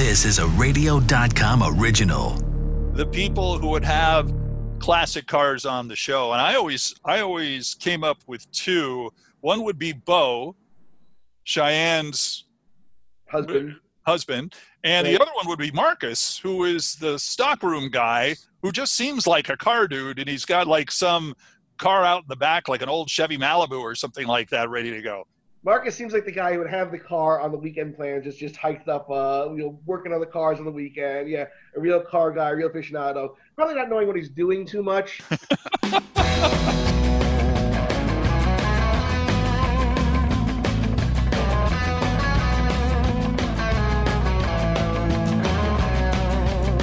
[0.00, 2.30] This is a radio.com original.
[2.94, 4.32] the people who would have
[4.78, 9.10] classic cars on the show and i always i always came up with two
[9.40, 10.56] one would be bo
[11.44, 12.46] cheyenne's
[13.28, 13.76] Husband.
[14.06, 14.54] husband
[14.84, 19.26] and the other one would be marcus who is the stockroom guy who just seems
[19.26, 21.34] like a car dude and he's got like some
[21.76, 24.90] car out in the back like an old chevy malibu or something like that ready
[24.90, 25.26] to go
[25.62, 28.38] Marcus seems like the guy who would have the car on the weekend plans, just
[28.38, 31.28] just hiked up, uh, you know, working on the cars on the weekend.
[31.28, 31.44] Yeah,
[31.76, 33.34] a real car guy, real aficionado.
[33.56, 35.20] Probably not knowing what he's doing too much.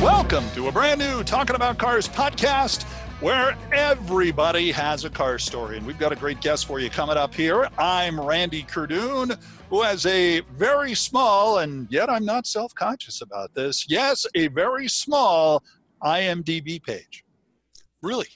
[0.04, 2.85] Welcome to a brand new Talking About Cars podcast
[3.20, 5.77] where everybody has a car story.
[5.77, 7.67] And we've got a great guest for you coming up here.
[7.77, 9.38] I'm Randy Kerdoon,
[9.70, 13.90] who has a very small, and yet I'm not self conscious about this.
[13.90, 15.63] Yes, a very small
[16.04, 17.23] IMDb page.
[18.04, 18.27] Really?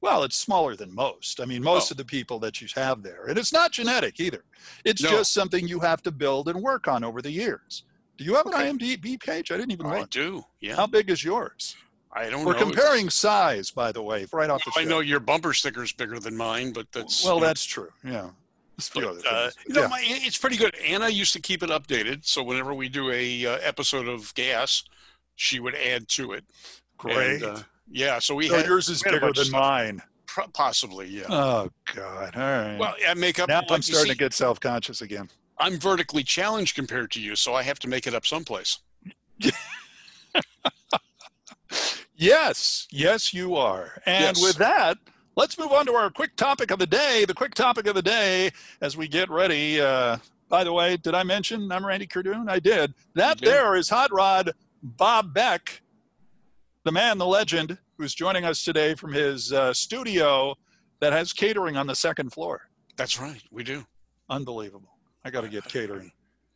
[0.00, 1.40] Well, it's smaller than most.
[1.40, 1.92] I mean, most Oh.
[1.92, 3.26] of the people that you have there.
[3.26, 4.44] And it's not genetic either.
[4.84, 5.10] It's No.
[5.10, 7.84] just something you have to build and work on over the years.
[8.16, 8.68] Do you have an Okay.
[8.70, 9.50] IMDb page?
[9.50, 10.44] I didn't even I do.
[10.60, 10.76] Yeah.
[10.76, 11.76] How big is yours?
[12.14, 12.60] I don't We're know.
[12.60, 16.36] comparing size, by the way, right off the I know your bumper sticker's bigger than
[16.36, 17.88] mine, but that's well, you know, that's true.
[18.04, 18.30] Yeah.
[18.92, 19.86] But, uh, you know, yeah.
[19.86, 20.74] my, it's pretty good.
[20.84, 24.82] Anna used to keep it updated, so whenever we do a uh, episode of Gas,
[25.36, 26.44] she would add to it.
[26.98, 27.42] Great.
[27.42, 30.02] And, uh, yeah, so we so had yours is bigger than mine.
[30.26, 31.26] pro- possibly, yeah.
[31.28, 32.34] Oh God!
[32.34, 32.76] All right.
[32.78, 33.48] well, yeah, makeup.
[33.48, 35.30] now like I'm starting see, to get self-conscious again.
[35.58, 38.78] I'm vertically challenged compared to you, so I have to make it up someplace.
[42.16, 44.00] Yes, yes, you are.
[44.06, 44.42] And Yes.
[44.42, 44.98] with that,
[45.36, 47.24] let's move on to our quick topic of the day.
[47.24, 49.80] The quick topic of the day as we get ready.
[49.80, 52.48] Uh, by the way, did I mention I'm Randy Kerdoon?
[52.48, 52.94] I did.
[53.14, 53.48] That did.
[53.48, 55.82] there is Hot Rod Bob Beck,
[56.84, 60.54] the man, the legend, who's joining us today from his uh, studio
[61.00, 62.68] that has catering on the second floor.
[62.96, 63.84] That's right, we do.
[64.30, 64.90] Unbelievable.
[65.24, 66.12] I got to get catering.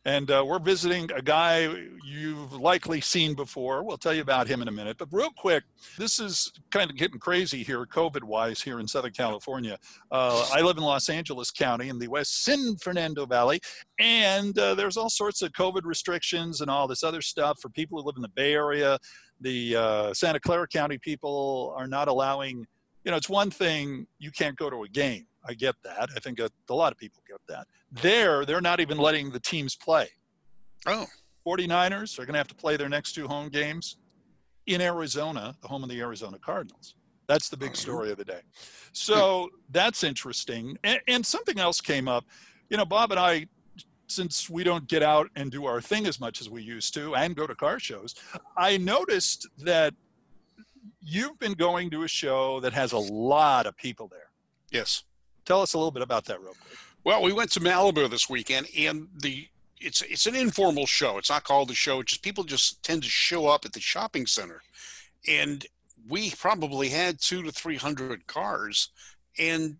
[0.09, 1.71] And uh, we're visiting a guy
[2.03, 3.83] you've likely seen before.
[3.83, 4.97] We'll tell you about him in a minute.
[4.97, 5.65] But real quick,
[5.99, 9.77] this is kind of getting crazy here, COVID wise, here in Southern California.
[10.11, 13.59] Uh, I live in Los Angeles County in the West San Fernando Valley.
[13.99, 18.01] And uh, there's all sorts of COVID restrictions and all this other stuff for people
[18.01, 18.97] who live in the Bay Area.
[19.41, 22.65] The uh, Santa Clara County people are not allowing,
[23.03, 25.27] you know, it's one thing you can't go to a game.
[25.45, 26.09] I get that.
[26.15, 27.67] I think a, a lot of people get that.
[27.91, 30.09] There, they're not even letting the teams play.
[30.85, 31.07] Oh,
[31.45, 33.97] 49ers are going to have to play their next two home games
[34.67, 36.95] in Arizona, the home of the Arizona Cardinals.
[37.27, 37.75] That's the big mm-hmm.
[37.75, 38.41] story of the day.
[38.91, 40.77] So that's interesting.
[40.83, 42.25] And, and something else came up.
[42.69, 43.47] You know, Bob and I,
[44.07, 47.15] since we don't get out and do our thing as much as we used to
[47.15, 48.15] and go to car shows,
[48.57, 49.93] I noticed that
[51.01, 54.31] you've been going to a show that has a lot of people there.
[54.71, 55.03] yes.
[55.45, 56.77] Tell us a little bit about that, real quick.
[57.03, 59.47] Well, we went to Malibu this weekend, and the
[59.79, 61.17] it's it's an informal show.
[61.17, 62.01] It's not called a show.
[62.01, 64.61] It's just people just tend to show up at the shopping center,
[65.27, 65.65] and
[66.07, 68.89] we probably had two to three hundred cars,
[69.37, 69.77] and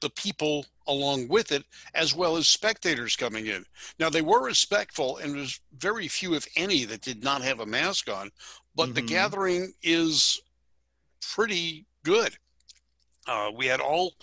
[0.00, 3.64] the people along with it, as well as spectators coming in.
[4.00, 7.66] Now they were respectful, and there's very few, if any, that did not have a
[7.66, 8.32] mask on.
[8.74, 9.08] But the Mhm.
[9.08, 10.40] gathering is
[11.20, 12.36] pretty good.
[13.26, 14.14] Uh, we had all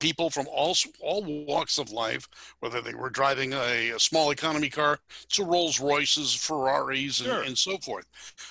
[0.00, 2.28] people from all all walks of life,
[2.58, 7.42] whether they were driving a, a small economy car to Rolls Royces, Ferraris, and, Sure.
[7.42, 8.06] and so forth.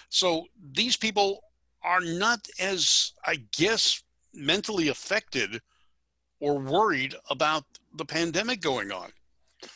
[0.10, 1.44] So these people
[1.84, 5.60] are not as, I guess, mentally affected
[6.40, 9.12] or worried about the pandemic going on,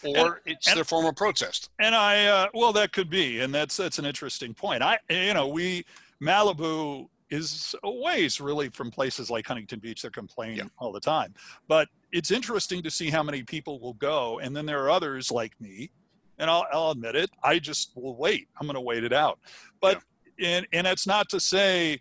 [0.04, 1.70] or it's and- their form of protest.
[1.80, 4.82] And I, uh, well, that could be, and that's that's an interesting point.
[4.84, 5.86] I, you know, we
[6.22, 10.64] Malibu is a ways really from places like Huntington Beach that complain Yeah.
[10.78, 11.34] all the time.
[11.68, 15.32] But it's interesting to see how many people will go, and then there are others
[15.32, 15.90] like me,
[16.38, 17.30] and I'll, I'll admit it.
[17.44, 18.48] I just will wait.
[18.60, 19.40] I'm going to wait it out.
[19.82, 20.02] But
[20.40, 22.00] and and it's not to say.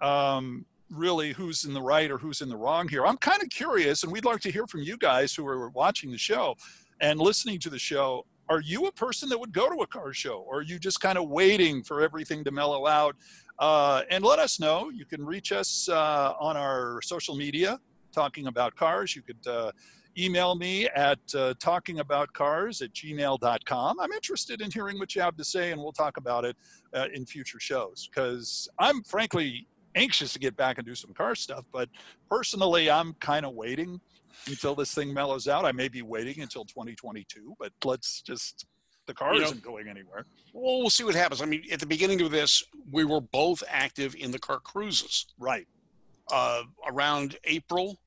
[0.00, 3.48] Um, really who's in the right or who's in the wrong here i'm kind of
[3.50, 6.54] curious and we'd like to hear from you guys who are watching the show
[7.00, 10.12] and listening to the show are you a person that would go to a car
[10.12, 13.16] show or are you just kind of waiting for everything to mellow out
[13.58, 14.90] uh, and let us know.
[14.90, 17.80] You can reach us uh, on our social media
[18.12, 19.14] talking about cars.
[19.14, 19.72] You could uh,
[20.18, 25.44] email me at uh, talkingaboutcars at gmail.com i'm interested in hearing what you have to
[25.44, 26.56] say and we'll talk about it
[26.94, 28.08] uh, in future shows.
[28.08, 31.90] Because i'm frankly anxious to get back and do some car stuff but
[32.30, 34.00] personally i'm kind of waiting
[34.46, 35.64] until this thing mellows out.
[35.64, 38.66] I may be waiting until 2022, but let's just
[39.06, 40.26] The car You isn't going anywhere.
[40.52, 41.40] Well, we'll see what happens.
[41.40, 45.26] I mean, at the beginning of this, we were both active in the car cruises.
[45.38, 45.66] Right.
[46.30, 47.98] Uh, around April,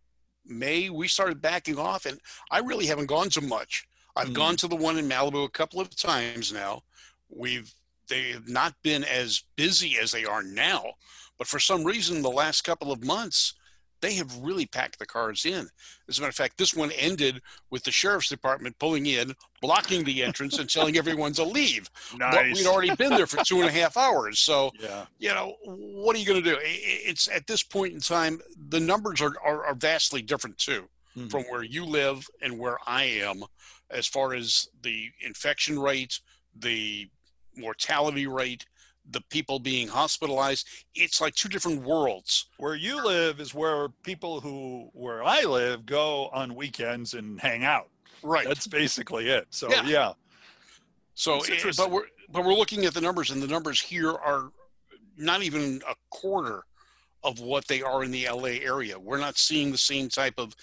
[0.45, 2.19] May, we started backing off, and
[2.51, 3.87] I really haven't gone to much.
[4.15, 4.33] I've Mhm.
[4.33, 6.83] gone to the one in Malibu a couple of times now.
[7.29, 7.73] We've
[8.07, 10.95] they have not been as busy as they are now,
[11.37, 13.53] but for some reason, the last couple of months,
[14.01, 15.67] they have really packed the cars in.
[16.07, 20.03] As a matter of fact, this one ended with the sheriff's department pulling in, blocking
[20.03, 21.89] the entrance, and telling everyone to leave.
[22.17, 25.05] But we'd already been there for two and a half hours, so Yeah.
[25.17, 26.57] you know, what are you going to do?
[26.61, 30.87] It's at this point in time, the numbers are, are, are vastly different too
[31.17, 31.31] Mhm.
[31.31, 33.43] from where you live and where I am,
[33.89, 36.19] as far as the infection rate,
[36.55, 37.09] the
[37.55, 38.65] mortality rate,
[39.11, 40.67] the people being hospitalized.
[40.95, 42.47] It's like two different worlds.
[42.57, 47.63] Where you live is where people who where I live go on weekends and hang
[47.63, 47.89] out.
[48.21, 48.47] Right.
[48.47, 49.47] That's basically it.
[49.49, 49.85] So Yeah.
[49.85, 50.13] yeah.
[51.15, 54.51] So, eh, but we're but we're looking at the numbers, and the numbers here are
[55.17, 56.63] not even a quarter
[57.23, 58.97] of what they are in the LA area.
[58.97, 60.55] We're not seeing the same type of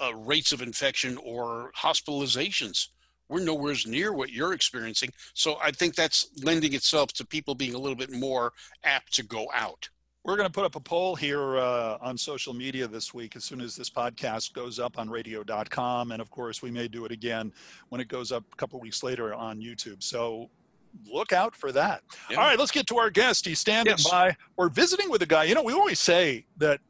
[0.00, 2.88] uh, rates of infection or hospitalizations.
[3.28, 5.10] We're nowhere near what you're experiencing.
[5.34, 8.52] So I think that's lending itself to people being a little bit more
[8.84, 9.88] apt to go out.
[10.24, 13.44] We're going to put up a poll here uh, on social media this week as
[13.44, 16.10] soon as this podcast goes up on radio.com.
[16.10, 17.52] And of course, we may do it again
[17.90, 20.02] when it goes up a couple weeks later on YouTube.
[20.02, 20.50] So
[21.12, 22.02] look out for that.
[22.28, 22.38] Yeah.
[22.38, 23.46] All right, let's get to our guest.
[23.46, 24.10] He's standing Yes.
[24.10, 24.36] by.
[24.56, 25.44] We're visiting with a guy.
[25.44, 26.80] You know, we always say that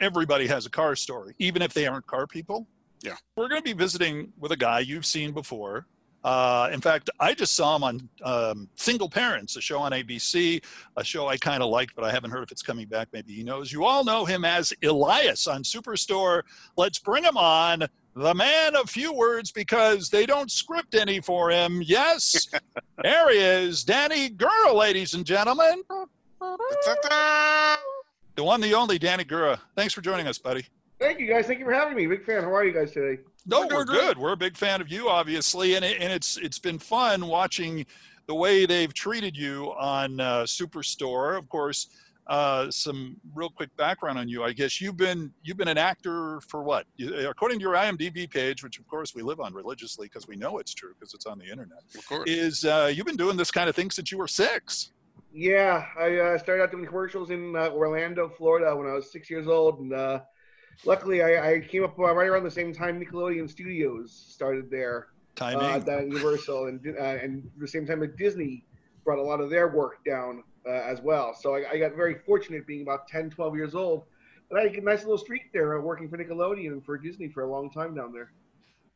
[0.00, 2.68] everybody has a car story, even if they aren't car people.
[3.02, 3.16] Yeah.
[3.36, 5.86] We're going to be visiting with a guy you've seen before.
[6.22, 10.62] Uh, in fact, I just saw him on um, Single Parents, a show on ABC,
[10.96, 13.08] a show I kind of liked, but I haven't heard if it's coming back.
[13.12, 13.72] Maybe he knows.
[13.72, 16.42] You all know him as Elias on Superstore.
[16.76, 17.84] Let's bring him on.
[18.16, 21.80] The man of few words because they don't script any for him.
[21.80, 22.48] Yes,
[23.02, 25.82] there he is, Danny Gura, ladies and gentlemen.
[28.36, 29.58] The one, the only Danny Gura.
[29.76, 30.66] Thanks for joining us, buddy.
[31.00, 31.46] Thank you guys.
[31.46, 32.06] Thank you for having me.
[32.06, 32.42] Big fan.
[32.42, 33.22] How are you guys today?
[33.46, 34.18] No, We're we're good.
[34.18, 37.86] We're a big fan of you, obviously, and it, and it's it's been fun watching
[38.26, 41.38] the way they've treated you on uh, Superstore.
[41.38, 41.88] Of course,
[42.26, 44.44] uh, some real quick background on you.
[44.44, 46.84] I guess you've been you've been an actor for what?
[47.00, 50.58] According to your IMDb page, which of course we live on religiously because we know
[50.58, 51.78] it's true because it's on the internet.
[51.96, 52.28] Of course.
[52.28, 54.92] Is uh, you've been doing this kind of thing since you were six?
[55.32, 59.30] Yeah, I uh, started out doing commercials in uh, Orlando, Florida, when I was six
[59.30, 60.20] years old, and uh,
[60.84, 65.08] luckily I, I came up uh, right around the same time Nickelodeon Studios started there
[65.40, 65.84] uh, Timing.
[65.84, 68.64] down at Universal, and uh, and the same time that Disney
[69.04, 71.34] brought a lot of their work down uh, as well.
[71.34, 74.04] So I, I got very fortunate being about 10, 12 years old.
[74.50, 77.28] And I had a nice little streak there, uh, working for Nickelodeon and for Disney
[77.28, 78.32] for a long time down there.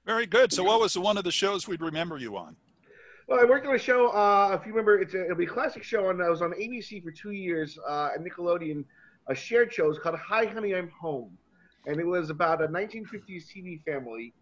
[0.05, 0.53] Very good.
[0.53, 2.57] So, what was one of the shows we'd remember you on?
[3.29, 4.09] Well, I worked on a show.
[4.09, 6.51] Uh, if you remember, it's a, it'll be a classic show, and I was on
[6.53, 8.85] ABC for two years uh, at Nickelodeon.
[9.29, 11.39] A shared show It's called "Hi, Honey, I'm Home,"
[11.87, 14.33] and it was about a 1950s TV family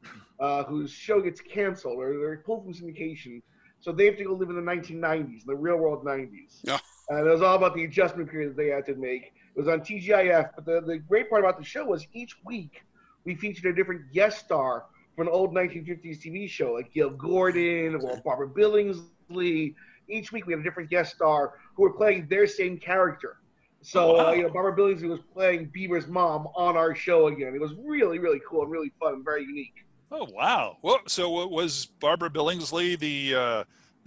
[0.41, 3.43] uh, whose show gets canceled or they're pulled from syndication,
[3.81, 6.61] so they have to go live in the 1990s, the real world 90s.
[6.63, 6.79] Yeah.
[7.09, 9.33] And it was all about the adjustment period that they had to make.
[9.55, 12.83] It was on TGIF, but the, the great part about the show was each week
[13.25, 14.87] we featured a different guest star
[15.17, 19.75] from an old 1950s TV show, like Gale Gordon or Barbara Billingsley.
[20.09, 23.37] Each week we had a different guest star who were playing their same character.
[23.83, 24.29] So, wow.
[24.29, 27.53] uh, you know, Barbara Billingsley was playing Beaver's mom on our show again.
[27.55, 29.85] It was really, really cool and really fun and very unique.
[30.11, 30.77] Oh wow!
[30.83, 33.65] Well, so what was Barbara Billingsley the uh,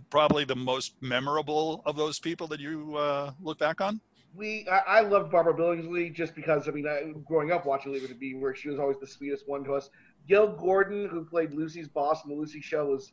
[0.09, 3.99] probably the most memorable of those people that you uh, look back on?
[4.35, 8.03] We, I, I loved Barbara Billingsley just because, I mean, I, growing up watching Leave
[8.03, 9.89] It to Beaver, she was always the sweetest one to us.
[10.27, 13.11] Gale Gordon, who played Lucy's boss in the Lucy show, was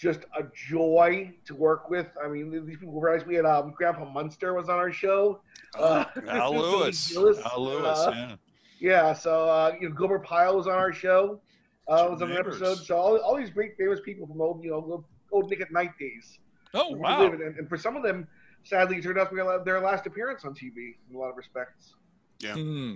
[0.00, 2.06] just a joy to work with.
[2.24, 3.26] I mean, these people were nice.
[3.26, 5.42] We had um, Grandpa Munster was on our show.
[5.78, 7.12] Uh, Al Billy Lewis.
[7.12, 7.98] Gillis, Al Lewis.
[7.98, 8.36] uh, yeah.
[8.80, 11.38] Yeah, so uh, you know, Gilbert Pyle was on our show.
[11.86, 12.78] Uh, Jim was on an episode.
[12.78, 15.70] So all, all these great famous people from old, you know, old- old Nick at
[15.70, 16.38] Nite days.
[16.72, 17.26] Oh wow!
[17.26, 18.26] And, and for some of them,
[18.64, 21.36] sadly, it turned out to be their last appearance on TV in a lot of
[21.36, 21.94] respects.
[22.42, 22.94] Hmm.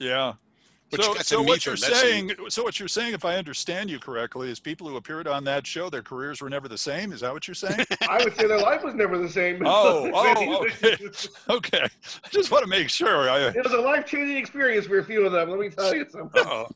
[0.00, 0.32] Yeah.
[0.32, 0.53] But you
[0.92, 3.90] so, got so what you're That's a- saying, so what you're saying, if I understand
[3.90, 7.12] you correctly, is people who appeared on that show, their careers were never the same.
[7.12, 7.84] Is that what you're saying?
[8.08, 9.62] I would say their life was never the same.
[9.64, 10.96] Oh, oh, okay.
[11.50, 11.82] okay.
[12.24, 13.28] I just want to make sure.
[13.28, 15.50] I, It was a life changing experience for a few of them.
[15.50, 16.42] Let me tell you something.
[16.46, 16.66] Oh.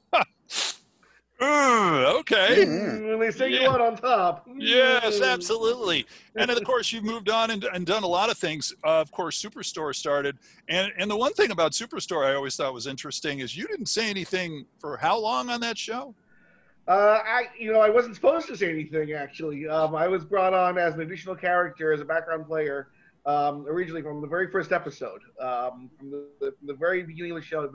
[1.41, 1.45] Oh.
[1.45, 2.65] Mm, okay.
[2.67, 3.63] when they say Yeah.
[3.63, 4.49] you out on top.
[4.57, 5.33] Yes, Mm.
[5.33, 6.07] absolutely.
[6.37, 8.75] And of course, you've moved on and, and done a lot of things.
[8.85, 10.37] Uh, of course, Superstore started,
[10.69, 13.87] and and the one thing about Superstore I always thought was interesting is you didn't
[13.87, 16.15] say anything for how long on that show.
[16.87, 19.69] Uh, I, you know, I wasn't supposed to say anything actually.
[19.69, 22.89] Um, I was brought on as an additional character, as a background player,
[23.27, 27.33] um, originally from the very first episode, um, from the, the, from the very beginning
[27.33, 27.67] of the show.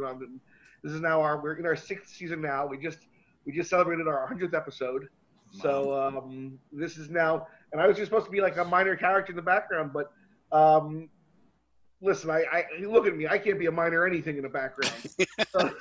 [0.84, 2.66] This is now our we're in our sixth season now.
[2.66, 3.00] We just
[3.46, 5.08] we just celebrated our hundredth episode,
[5.52, 7.48] so um, this is now.
[7.72, 10.12] And I was just supposed to be like a minor character in the background, but
[10.52, 11.10] um,
[12.02, 13.28] listen, I, I look at me.
[13.28, 14.94] I can't be a minor anything in the background.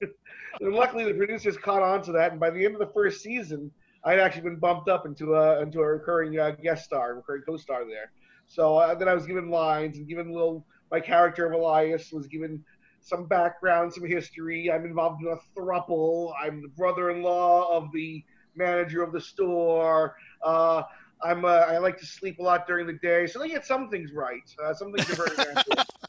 [0.60, 3.22] and luckily, the producers caught on to that, and by the end of the first
[3.22, 3.70] season,
[4.04, 7.84] I'd actually been bumped up into a into a recurring uh, guest star, recurring co-star
[7.86, 8.12] there.
[8.48, 10.66] So uh, then I was given lines and given little.
[10.90, 12.62] My character of Elias was given
[13.02, 14.70] some background, some history.
[14.70, 16.32] I'm involved in a thruple.
[16.40, 20.16] I'm the brother-in-law of the manager of the store.
[20.42, 20.82] Uh,
[21.24, 23.88] I'm uh, I like to sleep a lot during the day, so they get some
[23.88, 24.42] things right.
[24.62, 25.62] Uh, some things are very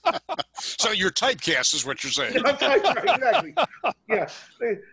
[0.60, 2.42] so you're typecast, is what you're saying.
[2.44, 3.54] right, exactly.
[4.10, 4.28] Yeah,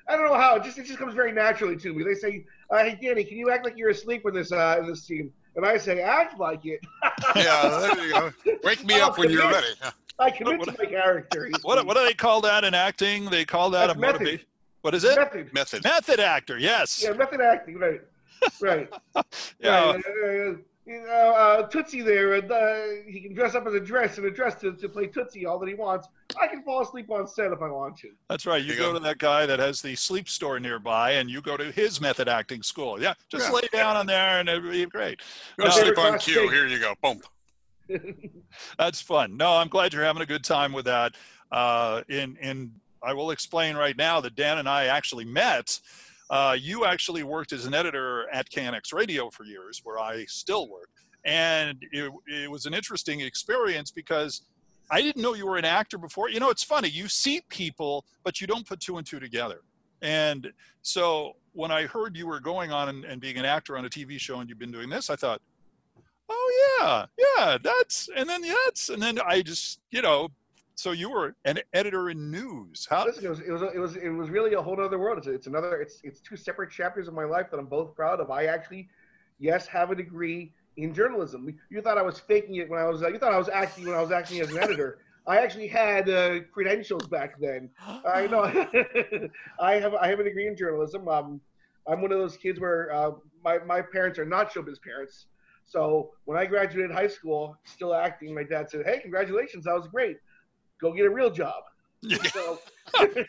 [0.08, 0.56] I don't know how.
[0.56, 2.04] It just it just comes very naturally to me.
[2.04, 4.86] They say, uh, "Hey, Danny, can you act like you're asleep in this uh, in
[4.86, 6.80] this scene?" And I say, "Act like it."
[7.36, 8.32] yeah, there you go.
[8.62, 9.66] Wake me up when you're ready.
[10.20, 11.50] I commit what, to my character.
[11.62, 13.26] What, what do they call that in acting?
[13.26, 14.46] They call that That's a motivation.
[14.82, 15.16] What is it?
[15.16, 15.52] Method.
[15.52, 15.84] Method.
[15.84, 16.58] Method actor.
[16.58, 17.02] Yes.
[17.02, 17.78] Yeah, method acting.
[17.78, 18.00] Right.
[18.60, 18.90] Right.
[19.60, 19.92] yeah.
[19.92, 20.04] Right.
[20.06, 24.18] Uh, you know, uh, Tootsie there, and uh, he can dress up as a dress
[24.18, 26.08] and a dress to, to play Tootsie all that he wants.
[26.40, 28.08] I can fall asleep on set if I want to.
[28.28, 28.62] That's right.
[28.62, 31.42] You, you go, go, to that guy that has the sleep store nearby, and you
[31.42, 33.00] go to his method acting school.
[33.00, 33.52] Yeah, just yeah.
[33.52, 35.20] lay down on there, and it'll be great.
[35.58, 36.48] Go no, sleep on cue.
[36.48, 36.94] Here you go.
[37.02, 37.20] Boom.
[38.78, 39.36] That's fun.
[39.36, 41.14] No, I'm glad you're having a good time with that.
[41.50, 45.80] Uh, in in I will explain right now that Dan and I actually met
[46.30, 50.68] uh, you actually worked as an editor at KNX Radio for years, where I still
[50.68, 50.88] work.
[51.24, 54.42] And it, it was an interesting experience because
[54.92, 56.30] I didn't know you were an actor before.
[56.30, 59.60] You know, it's funny, you see people, but you don't put two and two together.
[60.02, 60.50] And
[60.82, 63.88] so when I heard you were going on and, and being an actor on a
[63.88, 65.42] TV show and you've been doing this, I thought,
[66.30, 70.30] oh yeah, yeah, that's, and then that's, and then I just, you know,
[70.80, 72.86] so you were an editor in news.
[72.88, 73.04] How?
[73.04, 75.18] Listen, it was it was it was, it was really a whole other world.
[75.18, 78.18] It's, it's another it's it's two separate chapters of my life that I'm both proud
[78.18, 78.30] of.
[78.30, 78.88] I actually,
[79.38, 81.54] yes, have a degree in journalism.
[81.68, 83.94] You thought I was faking it when I was you thought I was acting when
[83.94, 85.00] I was acting as an editor.
[85.26, 87.68] I actually had uh, credentials back then.
[87.86, 88.44] I know.
[89.60, 91.08] I have I have a degree in journalism.
[91.08, 91.42] Um,
[91.86, 93.10] I'm one of those kids where uh,
[93.44, 95.26] my my parents are not showbiz parents.
[95.70, 99.88] So when I graduated high school, still acting, my dad said, "Hey, congratulations, that was
[99.88, 100.16] great."
[100.80, 101.62] go get a real job.
[102.32, 102.58] so,
[102.98, 103.28] like,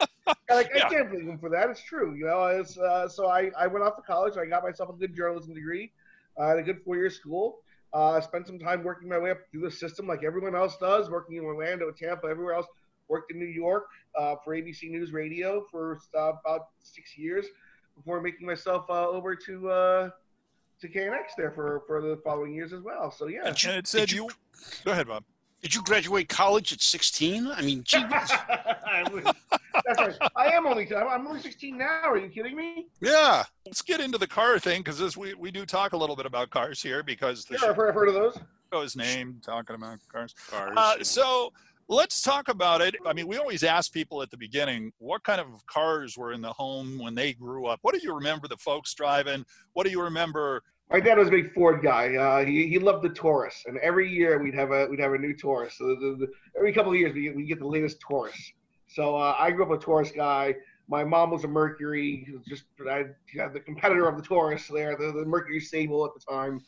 [0.49, 0.85] yeah.
[0.85, 1.69] I can't blame him for that.
[1.69, 2.45] It's true, you know.
[2.45, 4.37] It's, uh, so I, I went off to college.
[4.37, 5.91] I got myself a good journalism degree.
[6.39, 7.59] I had a good four year school.
[7.93, 10.77] Uh, I spent some time working my way up through the system, like everyone else
[10.77, 12.67] does, working in Orlando, Tampa, everywhere else.
[13.09, 17.45] Worked in New York uh, for ABC News Radio for uh, about six years
[17.97, 20.09] before making myself uh, over to uh,
[20.81, 23.11] to KNX there for for the following years as well.
[23.11, 23.45] So yeah.
[23.45, 24.29] And it said you, you.
[24.83, 25.23] Go ahead, Bob.
[25.61, 27.47] Did you graduate college at 16?
[27.47, 28.03] I mean, gee.
[28.09, 28.31] That's
[29.99, 30.15] right.
[30.35, 32.01] I am only I'm only 16 now.
[32.05, 32.87] Are you kidding me?
[32.99, 33.43] Yeah.
[33.65, 36.49] Let's get into the car thing because we we do talk a little bit about
[36.49, 38.39] cars here because the yeah, I've heard, I've heard of those.
[38.73, 40.33] His name talking about cars.
[40.49, 40.73] Cars.
[40.77, 41.03] Uh, yeah.
[41.03, 41.51] So
[41.91, 42.95] let's talk about it.
[43.05, 46.41] I mean, we always ask people at the beginning what kind of cars were in
[46.41, 47.79] the home when they grew up.
[47.81, 49.45] What do you remember the folks driving?
[49.73, 52.15] What do you remember my dad was a big Ford guy.
[52.15, 55.17] Uh, he, he loved the Taurus, and every year we'd have a we'd have a
[55.17, 55.75] new Taurus.
[55.77, 58.35] So the, the, every couple of years we we get the latest Taurus.
[58.89, 60.53] So uh, I grew up a Taurus guy.
[60.89, 63.05] My mom was a Mercury, just I
[63.37, 66.59] had the competitor of the Taurus there, the, the Mercury Sable at the time.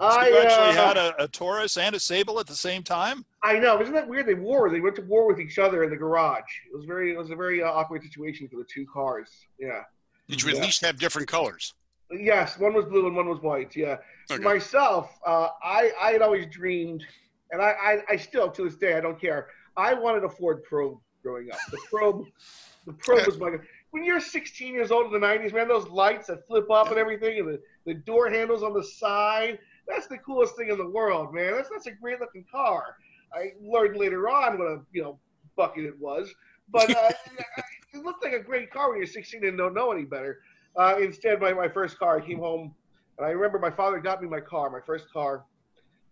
[0.00, 2.82] So I you actually uh, had a, a, Taurus and a Sable at the same
[2.82, 3.22] time.
[3.42, 4.24] I know, isn't that weird?
[4.24, 4.70] They war.
[4.70, 6.40] They went to war with each other in the garage.
[6.72, 9.28] It was very, it was a very uh, awkward situation for the two cars.
[9.58, 9.82] Yeah.
[10.26, 10.62] Did you at yeah.
[10.62, 11.74] least have different colors?
[12.10, 13.76] Yes, one was blue and one was white.
[13.76, 13.98] Yeah.
[14.30, 14.42] Okay.
[14.42, 17.04] Myself, uh, I I had always dreamed,
[17.52, 19.48] and I, I, I still to this day I don't care.
[19.76, 21.58] I wanted a Ford Probe growing up.
[21.70, 22.26] The Probe,
[22.86, 23.56] the Probe was my.
[23.90, 26.96] When you're 16 years old in the 90s, man, those lights that flip up and
[26.96, 29.58] everything, and the, the door handles on the side,
[29.90, 31.54] that's the coolest thing in the world, man.
[31.54, 32.96] That's that's a great looking car.
[33.32, 35.18] I learned later on what a you know
[35.56, 36.32] bucket it was,
[36.68, 37.10] but uh,
[37.94, 40.40] it looked like a great car when you're 16 and don't know any better.
[40.76, 42.74] Uh, instead, my, my first car, I came home,
[43.18, 45.44] and I remember my father got me my car, my first car.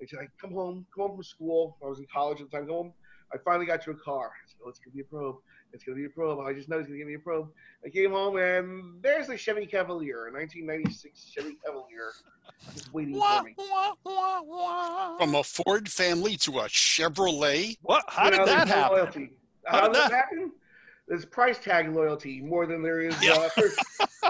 [0.01, 1.77] He said, come home, come home from school.
[1.83, 2.67] I was in college at the time.
[2.67, 2.93] Come home.
[3.33, 4.27] I finally got you a car.
[4.27, 5.37] I said, oh, it's gonna be a probe.
[5.73, 6.41] It's gonna be a probe.
[6.41, 7.49] I just know he's gonna give me a probe.
[7.85, 12.13] I came home and there's the Chevy Cavalier, a 1996 Chevy Cavalier,
[12.75, 13.55] just waiting for me.
[15.19, 17.77] From a Ford family to a Chevrolet.
[17.83, 18.05] What?
[18.09, 19.31] How you did know, that happen?
[19.65, 20.53] How, How, did that happen?
[21.09, 23.15] there's price tag loyalty more than there is.
[23.17, 24.29] Uh, the,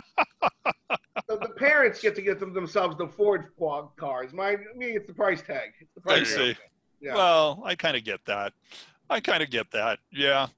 [1.28, 4.32] the parents get to get them themselves the Ford quad cars.
[4.32, 5.70] My me, it's the price tag.
[5.80, 6.56] It's the I price see.
[7.00, 7.08] Tag.
[7.08, 7.14] Yeah.
[7.14, 8.52] Well, I kind of get that.
[9.10, 9.98] I kind of get that.
[10.12, 10.48] Yeah.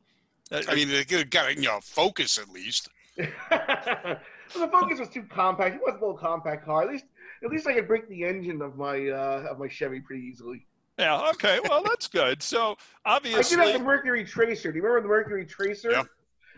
[0.52, 2.88] Uh, I mean, they got to you know focus at least.
[3.16, 3.28] Well,
[4.54, 5.76] the Focus was too compact.
[5.76, 6.82] It was a little compact car.
[6.82, 7.04] At least,
[7.44, 10.66] at least I could break the engine of my uh, of my Chevy pretty easily.
[10.99, 11.30] yeah.
[11.30, 11.61] Okay.
[11.68, 12.42] Well, that's good.
[12.42, 14.73] So obviously, I did obviously, have the Mercury Tracer.
[14.73, 15.90] Do you remember the Mercury Tracer?
[15.92, 16.02] Yeah.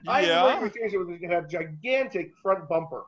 [0.09, 0.61] I had the yeah.
[0.61, 3.05] Mercury Tracer was gonna have gigantic front bumper.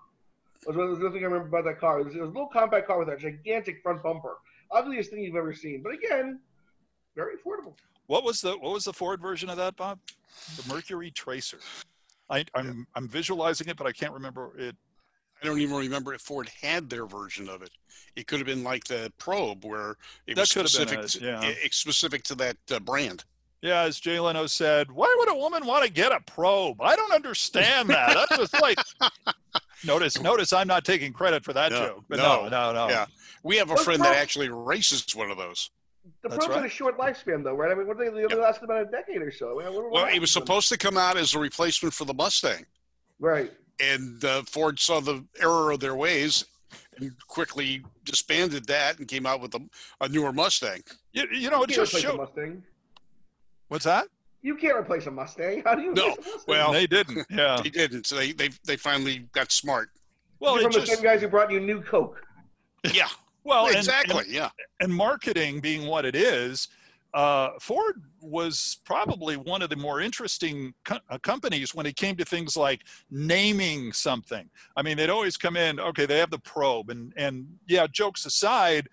[0.66, 2.00] Was was the thing I remember about that car.
[2.00, 4.38] It was, it was a little compact car with a gigantic front bumper.
[4.70, 6.40] Ugliest thing you've ever seen, but again,
[7.16, 7.74] very affordable.
[8.06, 9.98] What was the what was the Ford version of that, Bob?
[10.56, 11.58] The Mercury Tracer.
[12.30, 14.76] I, I'm I'm visualizing it, but I can't remember it.
[15.42, 17.70] I don't even remember if Ford had their version of it.
[18.16, 21.04] It could have been like the Probe, where it That was could have specific, been
[21.04, 21.54] it, to, yeah.
[21.70, 23.24] specific to that uh, brand.
[23.60, 26.82] Yeah, as Jay Leno said, why would a woman want to get a probe?
[26.82, 28.12] I don't understand that.
[28.28, 28.78] That's just like
[29.86, 30.20] notice.
[30.20, 32.04] Notice I'm not taking credit for that No, joke.
[32.08, 32.88] But no, no, no, no.
[32.90, 33.06] yeah.
[33.42, 35.70] We have a Well, friend that actually races one of those.
[36.24, 36.66] The That's Probes had right.
[36.66, 37.70] a short lifespan, though, right?
[37.70, 39.54] I mean, what they, they only lasted about a decade or so.
[39.56, 42.64] What- what Well, it was supposed to come out as a replacement for the Mustang,
[43.20, 43.52] Right.
[43.78, 46.46] and uh, Ford saw the error of their ways
[46.96, 49.60] and quickly disbanded that and came out with a,
[50.00, 50.82] a newer Mustang.
[51.12, 52.16] You, you know, it You can't just replace a showed.
[52.16, 52.62] Mustang.
[53.68, 54.06] What's that?
[54.42, 55.62] You can't replace a Mustang.
[55.64, 55.92] How do you?
[55.92, 56.08] No.
[56.08, 56.34] Mustang?
[56.48, 57.26] Well, they didn't.
[57.30, 57.60] Yeah.
[57.62, 58.06] They didn't.
[58.06, 59.90] So they they they finally got smart.
[60.40, 62.20] Well, You're it from the same guys who brought you new Coke.
[62.92, 63.08] Yeah,
[63.44, 64.24] well exactly.
[64.24, 66.68] and- yeah, and marketing being what it is,
[67.14, 72.16] uh, Ford was probably one of the more interesting co- uh, companies when it came
[72.16, 74.50] to things like naming something.
[74.76, 78.26] I mean, they'd always come in, okay, they have the probe, and and yeah, jokes
[78.26, 78.88] aside,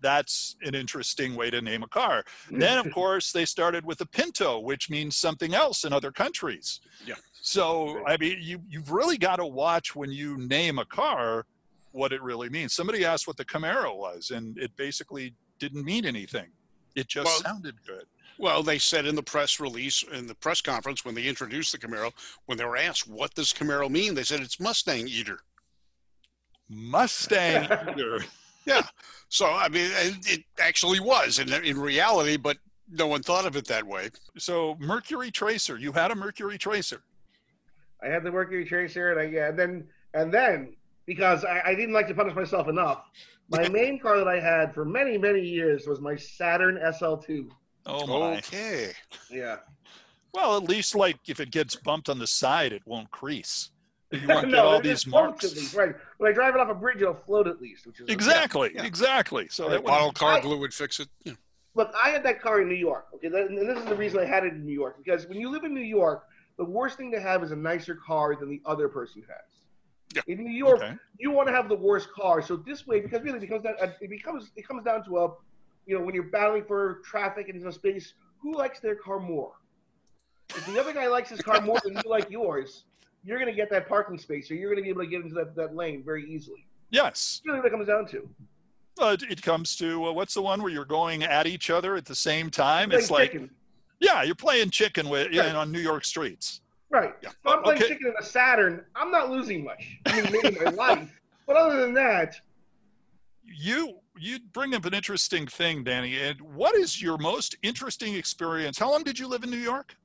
[0.00, 2.24] that's an interesting way to name a car.
[2.50, 6.80] Then, of course, they started with the Pinto, which means something else in other countries.
[7.04, 7.14] Yeah.
[7.32, 11.46] So, I mean, you you've really got to watch when you name a car
[11.92, 12.72] what it really means.
[12.72, 16.48] Somebody asked what the Camaro was, and it basically didn't mean anything.
[16.94, 18.06] It just Well- sounded good.
[18.38, 21.78] Well, they said in the press release, in the press conference, when they introduced the
[21.78, 22.10] Camaro,
[22.46, 24.14] when they were asked, what does Camaro mean?
[24.14, 25.40] They said it's Mustang Eater.
[26.68, 27.64] Mustang
[27.98, 28.20] Eater.
[28.64, 28.82] Yeah.
[29.28, 32.56] So, I mean, it actually was in, in reality, but
[32.90, 34.10] no one thought of it that way.
[34.38, 35.76] So Mercury Tracer.
[35.78, 37.02] You had a Mercury Tracer.
[38.02, 40.74] I had the Mercury Tracer, and I yeah, and then and then
[41.10, 43.10] because I, I didn't like to punish myself enough,
[43.50, 47.48] my main car that I had for many many years was my Saturn SL2.
[47.86, 48.36] Oh my.
[48.38, 48.92] Okay.
[49.28, 49.56] Yeah.
[50.32, 53.70] Well, at least like if it gets bumped on the side, it won't crease.
[54.12, 55.44] You won't get all these just floats marks.
[55.44, 55.94] at least, right?
[56.18, 58.70] When I drive it off a bridge, it'll float at least, which is Exactly.
[58.74, 58.84] Yeah.
[58.84, 59.46] Exactly.
[59.48, 61.08] So that would, Bottle car I- glue would fix it.
[61.24, 61.34] Yeah.
[61.74, 63.06] Look, I had that car in New York.
[63.14, 65.48] Okay, and this is the reason I had it in New York because when you
[65.50, 66.24] live in New York,
[66.58, 69.59] the worst thing to have is a nicer car than the other person has.
[70.14, 70.22] Yeah.
[70.26, 70.96] In New York, okay.
[71.18, 72.42] you want to have the worst car.
[72.42, 75.32] So this way, because really, because that it becomes it comes down to a,
[75.86, 79.52] you know, when you're battling for traffic and space, who likes their car more?
[80.48, 82.84] If the other guy likes his car more than you like yours,
[83.24, 85.22] you're going to get that parking space, or you're going to be able to get
[85.22, 86.66] into that, that lane very easily.
[86.90, 87.40] Yes.
[87.40, 88.28] That's really what it comes down to.
[88.98, 92.04] Uh, it comes to uh, what's the one where you're going at each other at
[92.04, 92.90] the same time?
[92.92, 93.50] It's like chicken.
[94.00, 95.34] yeah, you're playing chicken with Right.
[95.34, 96.60] yeah, on New York streets.
[96.90, 97.14] Right.
[97.22, 97.28] Yeah.
[97.30, 97.88] If I'm playing Okay.
[97.88, 99.98] chicken in a Saturn, I'm not losing much.
[100.06, 101.20] I mean, maybe my life.
[101.46, 102.36] But other than that,
[103.44, 106.18] You you bring up an interesting thing, Danny.
[106.18, 108.78] And what is your most interesting experience?
[108.78, 109.96] How long did you live in New York?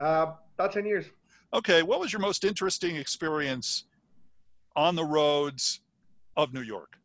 [0.00, 1.06] uh, about 10 years.
[1.54, 3.84] Okay, what was your most interesting experience
[4.74, 5.80] on the roads
[6.36, 6.98] of New York?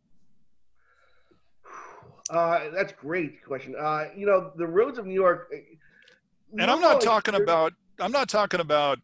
[2.29, 3.75] Uh, that's great question.
[3.79, 5.49] Uh, you know, the roads of New York.
[5.53, 5.59] eh,
[6.59, 8.99] And I'm not talking about I'm not talking about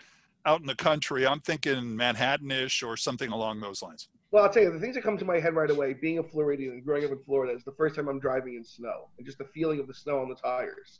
[0.45, 1.25] out in the country.
[1.25, 4.09] I'm thinking Manhattanish or something along those lines.
[4.31, 6.23] Well, I'll tell you, the things that come to my head right away, being a
[6.23, 9.09] Floridian and growing up in Florida, is the first time I'm driving in snow.
[9.17, 10.99] And just the feeling of the snow on the tires.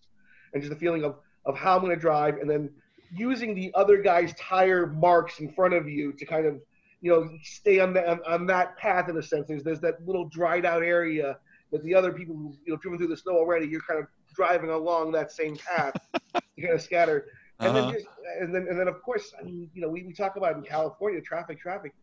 [0.54, 2.70] And just the feeling of, of how I'm going to drive and then
[3.12, 6.60] using the other guy's tire marks in front of you to kind of,
[7.02, 9.48] you know, stay on, the, on, on that path in a sense.
[9.48, 11.38] There's, there's that little dried out area
[11.72, 14.06] that the other people who, you know, driven through the snow already, you're kind of
[14.36, 15.94] driving along that same path.
[16.56, 17.26] You're kind of scatter.
[17.64, 17.82] And Uh-huh.
[17.82, 18.08] then, just,
[18.42, 20.64] and then, and then, of course, I mean, you know, we, we talk about in
[20.64, 21.94] California traffic, traffic,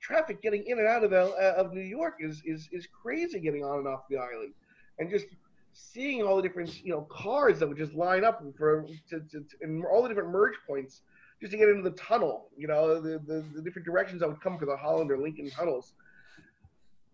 [0.00, 3.40] traffic getting in and out of L, uh, of New York is, is is crazy
[3.40, 4.54] getting on and off the island,
[4.98, 5.26] and just
[5.72, 9.40] seeing all the different you know cars that would just line up for to, to,
[9.40, 11.02] to and all the different merge points
[11.40, 12.48] just to get into the tunnel.
[12.56, 15.50] You know, the, the, the different directions that would come for the Holland or Lincoln
[15.50, 15.94] tunnels.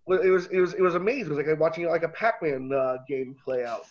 [0.06, 1.26] Well, It was it was it was amazing.
[1.32, 3.86] It was like watching like a Pac-Man uh, game play out.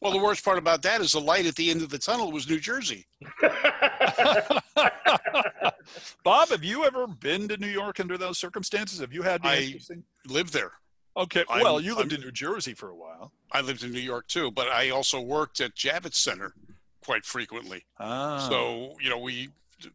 [0.00, 2.32] Well, the worst part about that is the light at the end of the tunnel
[2.32, 3.06] was New Jersey.
[6.24, 9.00] Bob, have you ever been to New York under those circumstances?
[9.00, 9.78] Have you had the I-
[10.26, 10.72] Lived there.
[11.16, 13.32] Okay, I'm- well, you lived I'm- in New Jersey for a while.
[13.52, 16.54] I lived in New York too, but I also worked at Javits Center
[17.04, 17.84] quite frequently.
[17.98, 19.48] Ah, So, you know, we,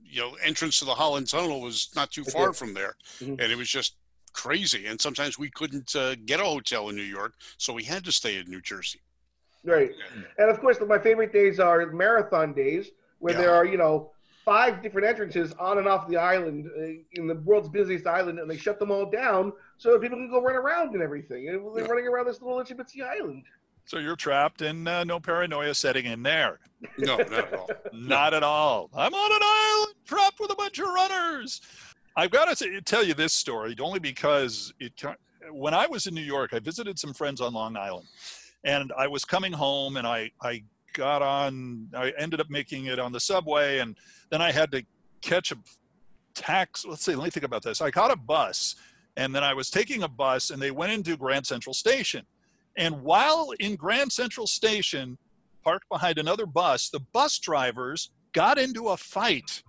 [0.03, 2.95] you know, entrance to the Holland Tunnel was not too far from there.
[3.19, 3.39] Mhm.
[3.41, 3.95] And it was just
[4.33, 4.88] crazy.
[4.88, 8.11] And sometimes we couldn't uh, get a hotel in New York, so we had to
[8.11, 8.99] stay in New Jersey.
[9.65, 9.91] Right.
[10.38, 13.41] And of course, my favorite days are marathon days, where Yeah.
[13.41, 14.12] there are you know
[14.43, 16.82] five different entrances on and off the island uh,
[17.13, 20.30] in the world's busiest island, and they shut them all down so that people can
[20.30, 21.49] go run around and everything.
[21.49, 21.89] And they're Yeah.
[21.89, 23.43] running around this little itsy bitsy island.
[23.88, 26.60] so you're trapped and uh, no paranoia setting in there.
[26.97, 27.69] No, not at all.
[27.93, 28.89] Not at all.
[28.95, 31.62] I'm on an island trapped with a bunch of runners.
[32.15, 34.93] I've got to tell you this story only because it.
[35.51, 38.08] When I was in New York, I visited some friends on Long Island,
[38.65, 41.88] and I was coming home, and I I got on.
[41.95, 43.95] I ended up making it on the subway, and
[44.30, 44.84] then I had to
[45.21, 45.58] catch a
[46.34, 46.86] tax.
[46.86, 47.15] Let's see.
[47.15, 47.80] Let me think about this.
[47.80, 48.75] I caught a bus,
[49.15, 52.25] and then I was taking a bus, and they went into Grand Central Station,
[52.75, 55.17] and while in Grand Central Station,
[55.63, 59.63] parked behind another bus, the bus drivers got into a fight.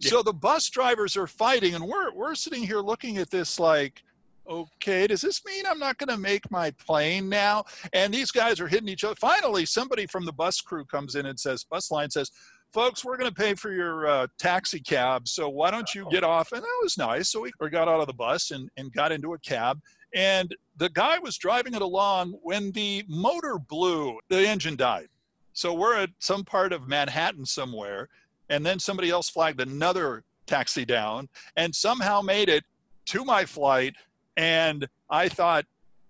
[0.00, 4.02] So the bus drivers are fighting, and we're we're sitting here looking at this like,
[4.48, 7.64] okay, does this mean I'm not going to make my plane now?
[7.92, 9.14] And these guys are hitting each other.
[9.16, 12.30] Finally, somebody from the bus crew comes in and says, bus line says,
[12.72, 16.24] folks, we're going to pay for your uh, taxi cab, so why don't you get
[16.24, 16.52] off?
[16.52, 17.30] And that was nice.
[17.30, 19.80] So we we got out of the bus and, and got into a cab.
[20.14, 25.08] And the guy was driving it along when the motor blew, the engine died.
[25.52, 28.08] So we're at some part of Manhattan somewhere,
[28.48, 32.64] and then somebody else flagged another taxi down and somehow made it
[33.06, 33.94] to my flight.
[34.38, 35.66] And I thought,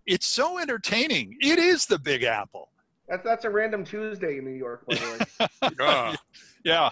[0.07, 1.35] it's so entertaining.
[1.41, 2.69] It is the Big Apple.
[3.09, 5.27] That's that's a random Tuesday in New York, by the
[5.63, 5.71] way.
[5.81, 6.15] Ah,
[6.63, 6.91] Yeah,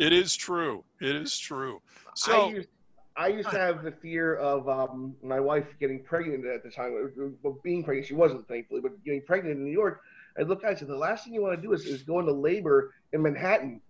[0.00, 0.82] it is true.
[1.00, 1.80] It is true.
[2.06, 2.68] I So, used,
[3.16, 6.92] I used to have the fear of um, my wife getting pregnant at the time.
[7.42, 10.00] Well, being pregnant, she wasn't, thankfully, but getting pregnant in New York.
[10.36, 12.32] I look, I said, the last thing you want to do is, is go into
[12.32, 13.80] labor in Manhattan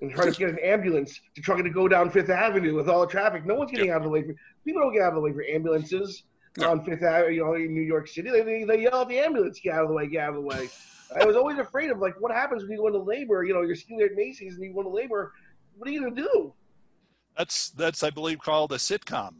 [0.00, 3.02] and try to get an ambulance to try to go down Fifth Avenue with all
[3.02, 3.46] the traffic.
[3.46, 5.32] No one's getting out of the way for people don't get out of the way
[5.32, 6.24] for ambulances
[6.58, 6.70] No.
[6.70, 8.30] on Fifth Avenue, you know, in New York City.
[8.30, 10.34] They, they, they yell at the ambulance, get out of the way, get out of
[10.36, 10.68] the way.
[11.18, 13.42] I was always afraid of like what happens when you go into labor.
[13.44, 15.32] You know, you're sitting there at Macy's and you go into labor.
[15.76, 16.52] What are you gonna do?
[17.36, 19.34] that's, that's I believe, called a sitcom.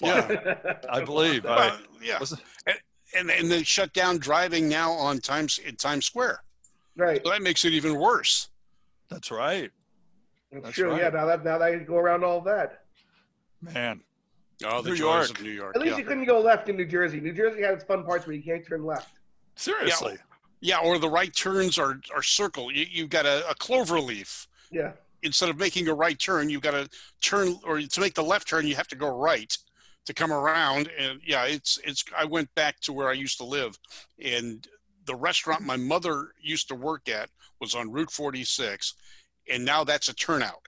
[0.00, 0.54] yeah.
[0.90, 1.46] I believe.
[1.46, 2.18] I, Well, yeah.
[2.18, 2.38] was-
[3.16, 6.42] And, and they shut down driving now on Times in Times Square.
[6.98, 7.22] right.
[7.24, 8.50] So that makes it even worse.
[9.08, 9.70] that's right.
[10.52, 10.90] That's, That's true.
[10.90, 11.00] right.
[11.00, 11.08] Yeah.
[11.10, 12.84] Now that now that I go around all that.
[13.62, 14.00] Man.
[14.64, 15.38] Oh, the New joys York.
[15.38, 15.76] of New York.
[15.76, 15.98] At least yeah.
[15.98, 17.20] you couldn't go left in New Jersey.
[17.20, 19.12] New Jersey had its fun parts where you can't turn left.
[19.54, 20.16] Seriously.
[20.60, 22.72] Yeah, or the right turns are, are circle.
[22.72, 24.48] You, you've got a, a clover leaf.
[24.70, 24.92] Yeah.
[25.22, 26.88] Instead of making a right turn, you've got to
[27.20, 29.56] turn, or to make the left turn, you have to go right
[30.06, 30.90] to come around.
[30.98, 32.04] And yeah, it's it's.
[32.16, 33.78] I went back to where I used to live,
[34.22, 34.66] and
[35.06, 38.94] the restaurant my mother used to work at was on Route 46,
[39.50, 40.66] and now that's a turnout.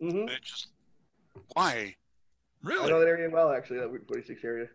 [0.00, 0.68] hmm And it just
[1.54, 1.96] why?
[2.66, 2.90] I Really?
[2.90, 4.66] know that area well, actually, that Route 46 area.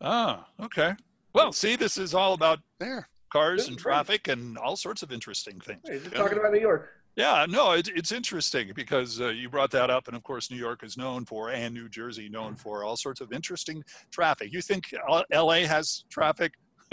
[0.00, 0.92] Ah, okay.
[1.32, 3.08] Well, see, this is all about There.
[3.30, 3.92] cars Yeah, and right.
[3.94, 5.80] traffic and all sorts of interesting things.
[5.86, 6.18] Hey, just Yeah.
[6.18, 6.90] talking about New York.
[7.16, 10.56] Yeah, no, it, it's interesting because uh, you brought that up, and of course, New
[10.56, 14.52] York is known for, and New Jersey known for all sorts of interesting traffic.
[14.52, 14.92] You think
[15.32, 16.52] LA has traffic?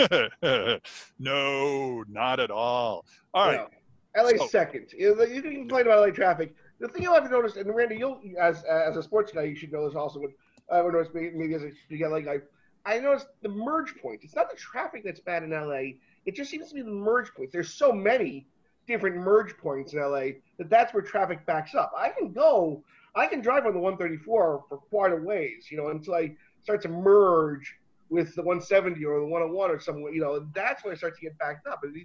[1.19, 3.05] no, not at all.
[3.33, 3.67] All right.
[4.15, 4.23] No.
[4.23, 4.93] LA's So- second.
[4.97, 6.53] You you can complain about LA traffic.
[6.81, 9.55] The thing you'll have to notice, and Randy, you'll as as a sports guy, you
[9.55, 10.19] should know this also.
[10.19, 10.27] Uh,
[10.67, 12.37] but I would notice maybe, maybe as a big LA guy,
[12.85, 14.21] I noticed the merge point.
[14.23, 15.97] It's not the traffic that's bad in LA.
[16.25, 17.53] It just seems to be the merge points.
[17.53, 18.47] There's so many
[18.87, 21.91] different merge points in LA that that's where traffic backs up.
[21.95, 22.83] I can go,
[23.15, 26.81] I can drive on the 134 for quite a ways, you know, until I start
[26.81, 27.75] to merge
[28.09, 30.11] with the 170 or the 101 or somewhere.
[30.11, 31.81] You know, that's when I start to get backed up.
[31.85, 31.95] Is,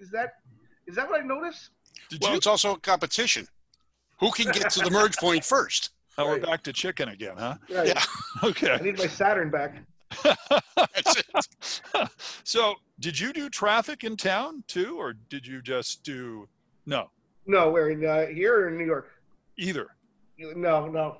[0.00, 0.34] is that
[0.86, 1.70] is that what I noticed?
[2.08, 2.36] Did Well, you?
[2.36, 3.48] it's also a competition.
[4.20, 5.90] Who can get to the merge point first?
[6.18, 7.56] Oh, we're back to chicken again, huh?
[7.70, 7.88] Right.
[7.88, 8.02] Yeah.
[8.44, 8.70] Okay.
[8.72, 9.76] I need my Saturn back.
[10.24, 12.08] That's it.
[12.44, 16.48] so, did you do traffic in town too, or did you just do
[16.86, 17.10] no?
[17.46, 19.08] No, we're in uh, here or in New York.
[19.56, 19.88] Either.
[20.38, 21.18] No, no.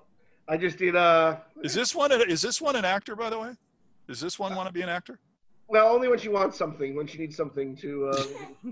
[0.48, 0.96] I just did.
[0.96, 2.10] uh Is this one?
[2.12, 3.52] a- Is this one an actor, by the way?
[4.08, 5.18] Does this one want to be an actor?
[5.68, 6.94] Well, only when she wants something.
[6.96, 8.08] When she needs something to.
[8.08, 8.24] Uh,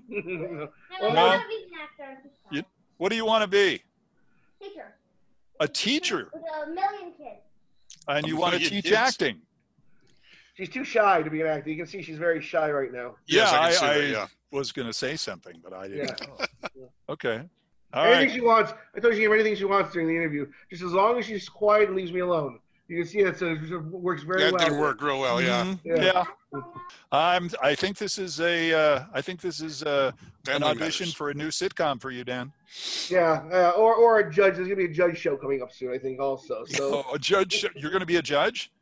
[0.09, 0.69] No,
[1.01, 2.31] Well, I want to be an actor.
[2.51, 2.63] you-
[2.99, 3.83] What do you want to be?
[4.61, 4.95] Teacher.
[5.61, 7.41] A teacher, With a million kids.
[8.07, 8.93] and you want to teach kids.
[8.95, 9.41] acting.
[10.55, 11.71] she's too shy to be an actor.
[11.71, 13.17] You can see she's very shy right now.
[13.27, 14.27] Yes, Yeah, I I- that, yeah.
[14.51, 16.21] Was going to say something, but I didn't.
[16.27, 16.89] know.
[17.11, 17.43] Okay.
[17.93, 18.35] All anything right.
[18.35, 18.73] she wants.
[18.95, 21.19] I told you she can have anything she wants during the interview, just as long
[21.19, 22.59] as she's quiet and leaves me alone.
[22.89, 24.65] You can see it, so it works very That well.
[24.67, 25.43] didn't work real well.
[25.43, 25.65] Yeah.
[25.65, 25.79] Mhm.
[25.85, 26.25] Yeah.
[26.55, 26.61] Yeah.
[27.13, 27.51] I'm.
[27.63, 28.73] I think this is a.
[28.73, 30.13] Uh, I think this is uh,
[30.49, 31.15] an audition Matters.
[31.15, 32.51] for a new sitcom for you, Dan.
[33.11, 34.55] Yeah, uh, or or a judge.
[34.57, 36.65] There's gonna be a judge show coming up soon, I think, also.
[36.67, 37.67] So Oh, a judge.
[37.77, 38.73] You're going to be a judge.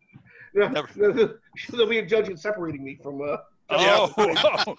[0.54, 0.88] yeah, never-
[1.70, 3.20] there'll be a judge in separating me from.
[3.22, 3.36] Uh,
[3.68, 4.12] Oh.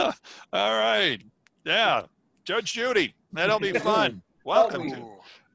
[0.00, 1.18] All right.
[1.66, 2.04] Yeah.
[2.44, 3.14] Judge Judy.
[3.34, 4.22] That'll be fun.
[4.44, 4.92] Welcome me.
[4.92, 5.06] to.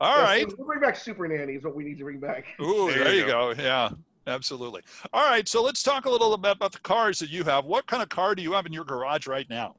[0.01, 0.57] All yeah, right.
[0.57, 1.53] We'll bring back Super Nanny.
[1.53, 2.45] Is what we need to bring back.
[2.59, 3.53] Ooh, There there, you you go.
[3.55, 3.91] Yeah,
[4.25, 4.81] absolutely.
[5.13, 7.65] All right, so let's talk a little bit about the cars that you have.
[7.65, 9.75] What kind of car do you have in your garage right now?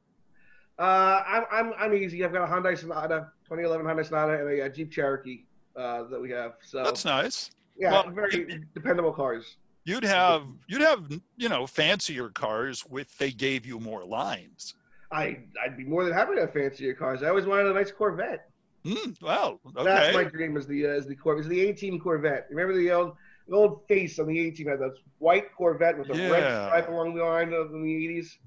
[0.79, 2.23] Uh, I'm, I'm I'm easy.
[2.23, 5.43] I've got a Hyundai Sonata, 2011 Hyundai Sonata, and a, uh Jeep Cherokee
[5.75, 6.53] uh, that we have.
[6.63, 7.51] So That's nice.
[7.77, 9.57] yeah, well, very dependable cars.
[9.83, 11.03] You'd have you'd have
[11.35, 14.75] you know fancier cars if they gave you more lines.
[15.11, 17.23] I I'd be more than happy to have fancier cars.
[17.23, 18.49] I always wanted a nice Corvette.
[18.85, 20.57] Hmm, well, That's my dream.
[20.57, 21.43] Is the uh, is the Corvette?
[21.45, 22.47] Is the A-Team Corvette?
[22.49, 23.15] Remember the old
[23.47, 27.15] the old face on the A-Team had that white Corvette with a red stripe along
[27.15, 28.37] the line of in the 80s.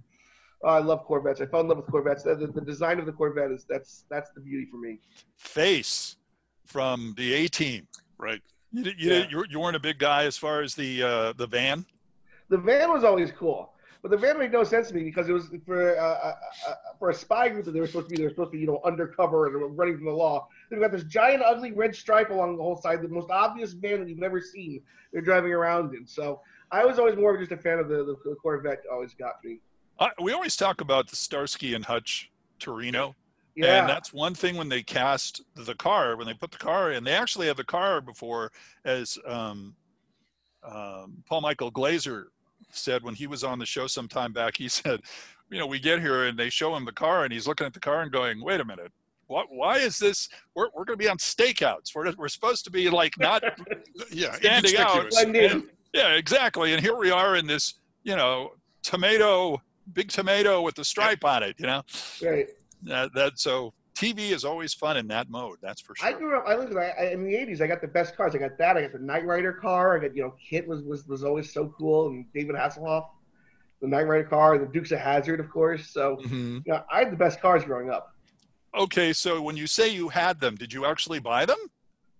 [0.63, 1.41] Oh, I love Corvettes.
[1.41, 2.23] I fell in love with Corvettes.
[2.23, 4.99] The, the, the design of the Corvette is that's that's the beauty for me.
[5.37, 6.17] Face
[6.67, 7.87] from the A Team.
[8.19, 8.43] Right.
[8.73, 9.27] You you, Yeah.
[9.31, 11.87] you you weren't a big guy as far as the uh, the van.
[12.49, 13.73] The van was always cool,
[14.07, 16.35] but the van made no sense to me because it was for uh, uh,
[16.69, 18.17] uh, for a spy group that they were supposed to be.
[18.17, 20.47] They were supposed to be you know undercover and running from the law.
[20.71, 23.99] They've got this giant, ugly red stripe along the whole side, the most obvious van
[23.99, 24.81] that you've ever seen.
[25.13, 26.07] They're driving around in.
[26.07, 26.41] So
[26.71, 28.83] I was always more of just a fan of the, the, Corvette.
[28.93, 29.59] Always got me.
[29.99, 33.17] Uh, we always talk about the Starsky and Hutch Torino.
[33.57, 37.03] And that's one thing when they cast the car, when they put the car in,
[37.03, 38.53] they actually have the car before,
[38.85, 39.75] as um,
[40.63, 42.29] um, Paul Michael Glaser
[42.71, 44.57] said when he was on the show some time back.
[44.57, 45.01] He said,
[45.51, 47.73] you know, we get here and they show him the car and he's looking at
[47.75, 48.93] the car and going, wait a minute.
[49.29, 50.29] What, why is this?
[50.55, 51.95] We're, we're going to be on stakeouts.
[51.95, 53.43] We're, we're supposed to be like not
[54.13, 54.33] Yeah.
[54.35, 54.97] standing out.
[54.97, 55.15] inconspicuous.
[55.15, 55.51] Blend in.
[55.51, 56.73] And- yeah, exactly.
[56.75, 57.75] And here we are in this,
[58.05, 58.53] you know,
[58.83, 59.61] tomato,
[59.95, 61.83] big tomato with the stripe on it, you know?
[62.23, 62.49] right.
[62.83, 65.57] that, that so TV is always fun in that mode.
[65.63, 66.09] That's for sure.
[66.09, 66.45] I grew up.
[66.47, 67.61] I lived I, I, in the '80s.
[67.63, 68.35] I got the best cars.
[68.35, 68.77] I got that.
[68.77, 69.97] I got the Knight Rider car.
[69.97, 73.07] I got you know, KITT was was, was always so cool, and David Hasselhoff,
[73.81, 75.91] the Knight Rider car, the Dukes of Hazzard, of course.
[75.91, 76.63] So Mhm.
[76.67, 78.13] yeah, I had the best cars growing up.
[78.75, 81.59] Okay, so when you say you had them, did you actually buy them?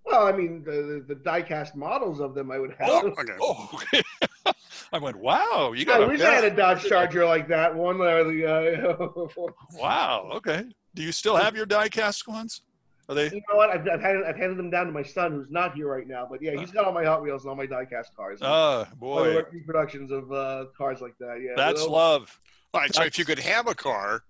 [0.07, 2.89] Well, I mean, the the, the diecast models of them I would have.
[2.91, 3.33] Oh, okay.
[3.43, 4.03] Oh, okay.
[4.93, 7.75] I went, wow, you I got wish a I had a Dodge Charger like that
[7.75, 7.99] one.
[7.99, 9.47] The, uh,
[9.79, 10.31] wow.
[10.35, 10.65] Okay.
[10.97, 12.63] Do you still have your die-cast ones?
[13.09, 13.27] Are they?
[13.27, 13.71] you know what?
[13.71, 16.27] I've, I've, handed, I've handed them down to my son, who's not here right now.
[16.29, 18.41] But yeah, he's got all my Hot Wheels and all my diecast cars.
[18.43, 21.41] Oh boy, reproductions of uh, cars like that.
[21.41, 22.41] Yeah, that's They'll- love.
[22.75, 22.93] All right.
[22.93, 24.25] So if you could have a car,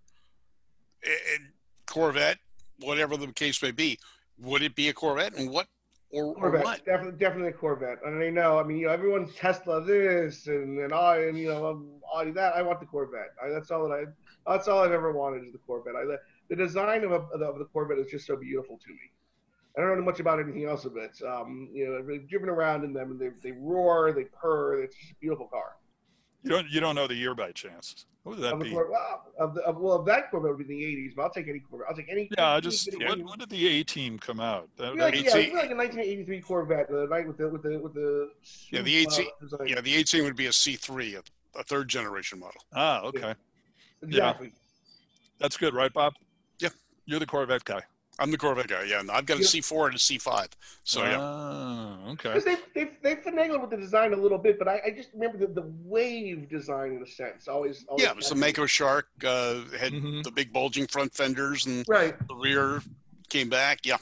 [1.87, 2.39] Corvette,
[2.81, 3.99] whatever the case may be,
[4.39, 5.35] would it be a Corvette?
[5.37, 5.69] And what
[6.11, 6.85] or, or Corvette, what?
[6.85, 7.99] definitely, definitely a Corvette.
[8.05, 11.49] And I know, I mean, you know, everyone's Tesla this and and I and you
[11.49, 11.83] know,
[12.15, 12.55] Audi that.
[12.55, 13.31] I want the Corvette.
[13.43, 14.05] I, that's all that I.
[14.51, 15.95] That's all I've ever wanted is the Corvette.
[15.97, 16.05] I,
[16.49, 18.99] the, the design of, a, of, the, Corvette is just so beautiful to me.
[19.77, 21.21] I don't know much about anything else of it.
[21.27, 24.83] Um, you know, I've driven around in them and they, they roar, they purr.
[24.83, 25.77] It's just a beautiful car.
[26.43, 28.07] You don't you don't know the year by chance?
[28.23, 28.71] What would that Of, be?
[28.71, 31.31] Cor- well, of, the, of, well, of that Corvette would be the 80s, but I'll
[31.31, 31.89] take any Corvette.
[31.89, 32.29] I'll take any.
[32.37, 34.69] Yeah, I just video when, when did the A Team come out?
[34.77, 37.79] That- like, yeah, it'd 18 like a 1983 Corvette, the night with the with the
[37.79, 38.31] with the.
[38.71, 39.67] Yeah, the uh, 18 design.
[39.67, 42.61] Yeah, the 18 would be a C3, a, a third generation model.
[42.75, 43.35] ah, okay,
[44.03, 44.53] exactly.
[45.41, 46.15] that's good, right, Bob?
[47.07, 47.13] Yeah.
[47.13, 47.81] You're the Corvette guy.
[48.19, 48.85] I'm the Corvette guy.
[48.85, 49.47] Yeah, and I've got a Yeah.
[49.47, 50.49] C4 and a C5.
[50.85, 52.33] So yeah, Ah, okay.
[52.35, 55.11] Because they they they finagled with the design a little bit, but I, I just
[55.13, 57.47] remember the, the wave design in a sense.
[57.47, 59.09] Always, always yeah, it was the Mako Shark.
[59.23, 60.23] Uh, had Mhm.
[60.25, 62.15] the big bulging front fenders, and Right.
[62.27, 62.83] the rear
[63.29, 63.81] came back.
[63.85, 63.99] Yeah,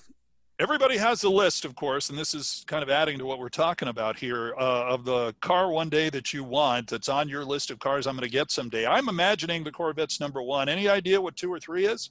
[0.61, 3.49] Everybody has a list, of course, and this is kind of adding to what we're
[3.49, 7.45] talking about here uh, of the car one day that you want that's on your
[7.45, 8.87] list of cars I'm going to get someday.
[8.87, 10.69] I'm imagining the Corvette's number one.
[10.69, 12.11] Any idea what two or three is?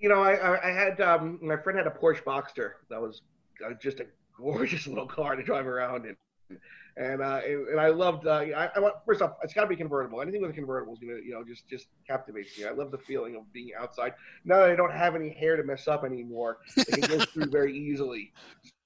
[0.00, 3.22] You know, I I, had um, my friend had a Porsche Boxster that was
[3.64, 4.06] uh, just a
[4.36, 6.16] gorgeous little car to drive around in.
[6.96, 8.26] And, uh, and and I loved.
[8.26, 10.20] Uh, I, I want first off, it's got to be convertible.
[10.20, 12.64] Anything with a convertible is gonna, you know, just just captivates me.
[12.64, 14.14] I love the feeling of being outside.
[14.44, 17.50] Now that I don't have any hair to mess up anymore, it can go through
[17.50, 18.32] very easily.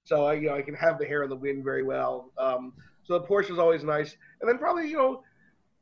[0.05, 2.33] So I, you know, I can have the hair in the wind very well.
[2.37, 4.16] Um, so the Porsche is always nice.
[4.40, 5.22] And then probably, you know,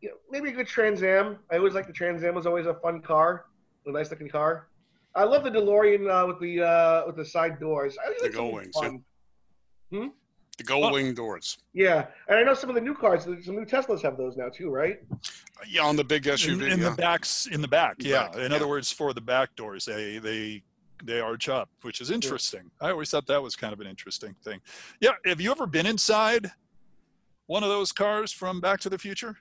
[0.01, 1.38] you know, maybe a good Trans Am.
[1.51, 3.47] I always like the Trans Am was always a fun car,
[3.87, 4.69] a nice looking car.
[5.14, 7.96] I love the DeLorean uh, with the uh, with the side doors.
[8.01, 9.05] I always The like something
[9.90, 10.12] Gull-Wings, fun.
[10.59, 10.92] The gold Oh.
[10.92, 11.57] wing doors.
[11.73, 14.51] Yeah, and I know some of the new cars, some new Teslas have those now
[14.51, 15.01] too, right?
[15.66, 16.70] Yeah, on the big in, SUV.
[16.70, 16.90] in yeah.
[16.90, 18.57] the backs in the back the yeah back, in yeah.
[18.57, 20.62] other words for the back doors they they
[21.05, 24.35] they arch up which is interesting i always thought that was kind of an interesting
[24.42, 24.59] thing
[25.01, 26.51] yeah have you ever been inside
[27.46, 29.37] one of those cars from back to the future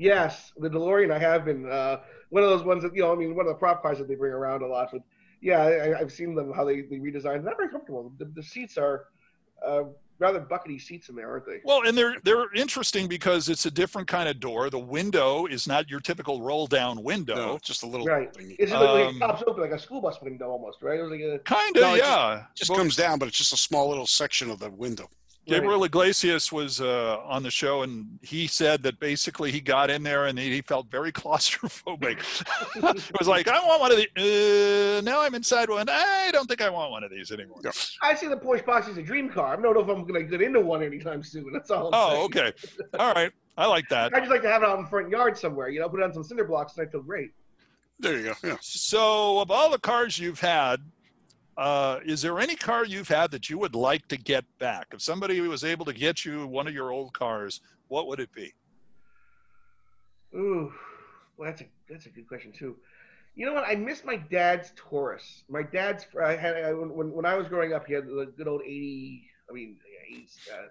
[0.00, 1.98] Yes, the DeLorean I have been uh,
[2.30, 3.12] one of those ones that you know.
[3.12, 4.88] I mean, one of the prop cars that they bring around a lot.
[4.92, 5.02] But
[5.40, 7.22] yeah, I, I've seen them how they they redesigned.
[7.22, 8.12] They're not very comfortable.
[8.18, 9.06] The, the seats are
[9.66, 9.84] uh,
[10.18, 11.60] rather buckety seats in there, aren't they?
[11.64, 15.66] well and they're they're interesting because it's a different kind of door the window is
[15.68, 18.32] not your typical roll down window No, just a little Right.
[18.34, 18.54] thing.
[18.58, 20.98] It's just like Um, it pops open like a school bus window almost, right?
[20.98, 23.28] It was like a kind of No, it just- yeah just Well, comes down, but
[23.28, 25.08] it's just a small little section of the window.
[25.48, 30.02] Gabriel Iglesias was uh, on the show, and he said that basically he got in
[30.02, 32.18] there and he, he felt very claustrophobic.
[32.76, 34.08] it was like, I want one of these.
[34.16, 35.88] Uh, now I'm inside one.
[35.88, 37.58] I don't think I want one of these anymore.
[37.64, 37.70] Yeah.
[38.02, 39.52] I see the Porsche box as a dream car.
[39.56, 41.52] I don't know if I'm going to get into one anytime soon.
[41.52, 41.88] That's all.
[41.88, 42.24] I'm Oh, saying.
[42.48, 42.52] okay.
[42.98, 43.32] All right.
[43.56, 44.14] I like that.
[44.14, 45.68] I just like to have it out in the front yard somewhere.
[45.68, 47.32] You know, put it on some cinder blocks, and I feel great.
[47.98, 48.32] There you go.
[48.44, 48.56] Yeah.
[48.60, 50.76] So, of all the cars you've had,
[51.58, 54.86] uh, is there any car you've had that you would like to get back?
[54.92, 58.32] If somebody was able to get you one of your old cars, what would it
[58.32, 58.54] be?
[60.34, 60.72] Ooh,
[61.36, 62.76] well, that's a that's a good question too.
[63.34, 63.64] You know what?
[63.66, 65.42] I miss my dad's Taurus.
[65.48, 68.46] My dad's I had I, when when I was growing up, he had the good
[68.46, 69.24] old eighty.
[69.50, 69.76] I mean,
[70.08, 70.28] eighty.
[70.52, 70.62] Uh,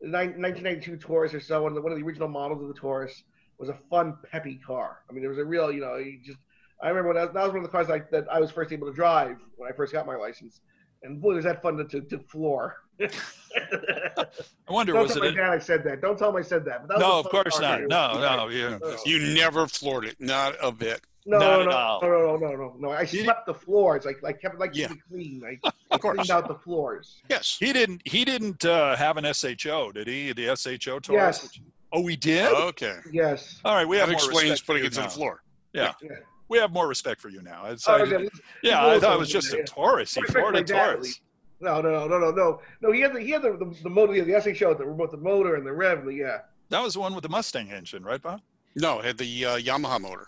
[0.00, 3.22] 1992 Taurus or so, one of the one of the original models of the Taurus
[3.58, 4.98] was a fun, peppy car.
[5.08, 6.38] I mean, there was a real, you know, you just.
[6.82, 8.72] I remember when that, that was one of the cars like, that I was first
[8.72, 10.60] able to drive when I first got my license,
[11.02, 12.76] and boy, was that fun to to, to floor.
[13.00, 14.26] I
[14.68, 15.34] wonder, Don't was tell it?
[15.34, 16.00] my A, dad I said that.
[16.00, 16.86] Don't tell him I said that.
[16.86, 17.80] But that no, a of course not.
[17.82, 18.48] No, no.
[18.48, 18.78] Yeah.
[18.82, 18.96] Oh.
[19.04, 20.16] You never floored it.
[20.20, 21.00] Not a bit.
[21.28, 22.00] No, Not no, at no, all.
[22.02, 22.90] no, no, no, no, no.
[22.92, 24.04] I swept the floors.
[24.04, 24.92] Like, like kept it like Yeah.
[25.10, 25.42] clean.
[25.44, 26.16] I, I course.
[26.16, 27.20] cleaned out the floors.
[27.28, 27.56] Yes.
[27.58, 28.02] He didn't.
[28.04, 30.32] He didn't uh, have an SHO, did he?
[30.32, 31.40] The SHO Taurus.
[31.42, 31.60] Yes.
[31.92, 32.52] Oh, he did.
[32.52, 32.98] Okay.
[33.12, 33.60] Yes.
[33.64, 35.42] All right, we have That more explains putting it to the floor.
[35.72, 35.92] Yeah.
[36.02, 36.10] Yeah.
[36.48, 37.66] We have more respect for you now.
[37.66, 38.10] It's, Oh, okay.
[38.10, 38.32] didn't-
[38.62, 39.64] yeah, I thought it was just a yeah.
[39.66, 40.14] Taurus.
[40.14, 41.04] He Respect my a Taurus.
[41.06, 41.20] least.
[41.60, 42.92] No, no, no, no, no, no.
[42.92, 45.16] He had the he had the the, motor the motor, the SHO, the remote, the
[45.16, 46.04] motor and the rev.
[46.12, 46.38] Yeah.
[46.68, 48.40] That was the one with the Mustang engine, right, Bob?
[48.74, 50.26] No, it had the uh, Yamaha motor.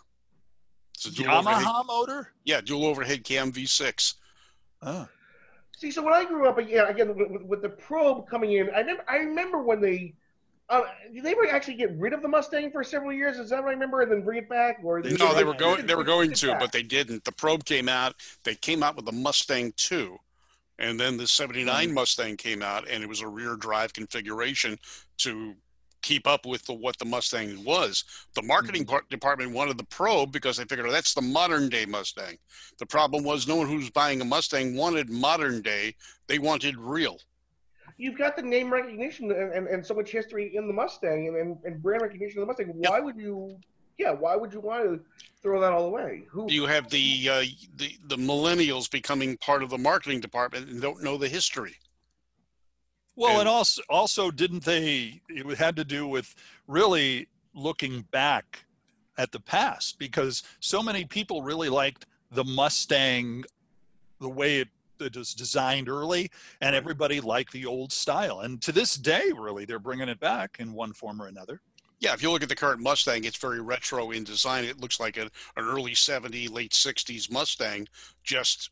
[0.95, 2.33] It's a dual overhead, Yamaha motor.
[2.45, 4.15] yeah, dual overhead cam V6.
[4.83, 5.07] Oh.
[5.77, 8.71] See, so when I grew up, again, again with, with, with the probe coming in,
[8.71, 10.15] I remember, I remember when they.
[10.69, 10.83] Uh,
[11.15, 13.39] did they were actually get rid of the Mustang for several years?
[13.39, 14.79] Is that what I remember, and then bring it back?
[14.85, 15.87] Or No, they were going.
[15.87, 17.25] They were going to, but they didn't.
[17.25, 18.15] The probe came out.
[18.45, 20.19] They came out with the Mustang 2,
[20.79, 21.89] and then the Mm-hmm.
[21.89, 24.77] '79 Mustang came out, and it was a rear drive configuration
[25.19, 25.55] to
[26.03, 28.05] keep up with the, what the Mustang was.
[28.35, 28.87] The marketing Mm-hmm.
[28.87, 32.37] part, department wanted the probe because they figured oh, that's the modern day Mustang.
[32.79, 35.95] The problem was no one who's buying a Mustang wanted modern day.
[36.29, 37.19] They wanted real.
[37.99, 41.37] You've got the name recognition and, and, and so much history in the Mustang and,
[41.37, 42.73] and, and brand recognition of the Mustang.
[42.81, 42.91] Yep.
[42.91, 43.59] Why would you?
[43.99, 45.01] Yeah, why would you want to
[45.43, 46.23] throw that all away?
[46.31, 46.47] Who?
[46.49, 47.45] You have the uh,
[47.77, 51.75] the the millennials becoming part of the marketing department and don't know the history.
[53.17, 55.21] Well, and And- also, also, didn't they?
[55.29, 56.37] It had to do with
[56.69, 58.65] really looking back
[59.17, 63.45] at the past because so many people really liked the Mustang,
[64.21, 64.69] the way it,
[65.01, 66.31] it was designed early,
[66.61, 68.41] and everybody liked the old style.
[68.41, 71.61] And to this day, really, they're bringing it back in one form or another.
[72.01, 74.65] Yeah, if you look at the current Mustang, it's very retro in design.
[74.65, 75.23] It looks like a,
[75.57, 77.89] an early 70s, late 60s Mustang,
[78.23, 78.71] just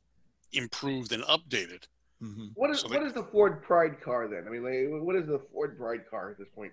[0.53, 1.85] improved and updated.
[2.23, 2.53] Mhm.
[2.55, 4.45] what is so what they- is the Ford Pride car then?
[4.47, 6.73] I mean, like, what is the Ford Pride car at this point?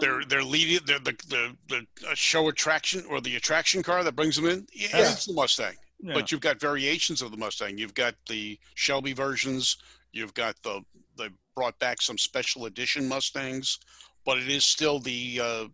[0.00, 4.14] They're they're leading they're the the the uh, show attraction or the attraction car that
[4.16, 4.66] brings them in.
[4.72, 5.12] Yeah, Yeah.
[5.12, 6.14] it's the Mustang, Yeah.
[6.14, 7.78] but you've got variations of the Mustang.
[7.78, 9.76] You've got the Shelby versions.
[10.12, 10.82] You've got the
[11.16, 13.78] they brought back some special edition Mustangs,
[14.24, 15.64] but it is still the uh,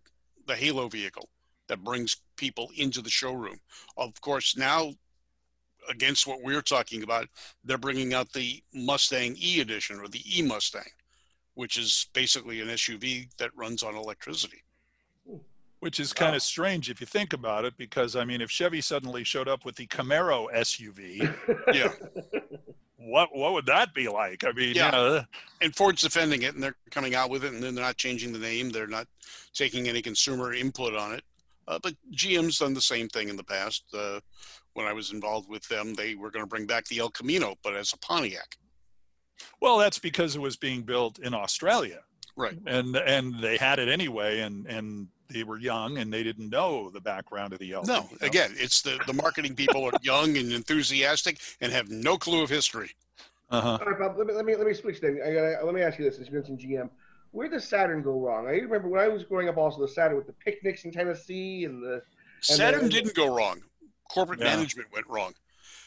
[0.46, 1.28] the Halo vehicle
[1.68, 3.60] that brings people into the showroom.
[3.96, 4.92] Of course, now
[5.88, 7.28] against what we're talking about,
[7.64, 10.90] they're bringing out the Mustang E edition or the E Mustang,
[11.54, 14.62] which is basically an SUV that runs on electricity.
[15.80, 18.80] Which is kind of strange if you think about it, because I mean, if Chevy
[18.82, 21.34] suddenly showed up with the Camaro SUV,
[21.74, 21.88] Yeah.
[22.98, 24.44] what what would that be like?
[24.44, 24.86] I mean, Yeah.
[24.86, 25.24] you know,
[25.62, 28.32] and Ford's defending it, and they're coming out with it, and then they're not changing
[28.32, 28.68] the name.
[28.70, 29.06] They're not
[29.54, 31.24] taking any consumer input on it.
[31.66, 33.84] Uh, but GM's done the same thing in the past.
[33.94, 34.20] Uh,
[34.74, 37.54] when I was involved with them, they were going to bring back the El Camino,
[37.62, 38.56] but as a Pontiac.
[39.60, 42.00] well, that's because it was being built in Australia.
[42.36, 42.58] Right.
[42.66, 46.90] and and they had it anyway and and they were young and they didn't know
[46.90, 47.94] the background of the Elton.
[47.94, 48.26] No, you know?
[48.26, 52.50] again, it's the the marketing people are young and enthusiastic and have no clue of
[52.50, 52.90] history.
[53.50, 53.78] Uh-huh.
[53.80, 54.16] All right, Bob.
[54.18, 55.20] Let me let me let me switch then.
[55.24, 56.90] I gotta, let me ask you this: Since you mentioned GM,
[57.32, 58.46] where does Saturn go wrong?
[58.46, 61.64] I remember when I was growing up, also the Saturn with the picnics in Tennessee
[61.64, 62.02] and the
[62.40, 63.62] Saturn then- didn't go wrong.
[64.10, 64.56] Corporate Yeah.
[64.56, 65.34] management went wrong.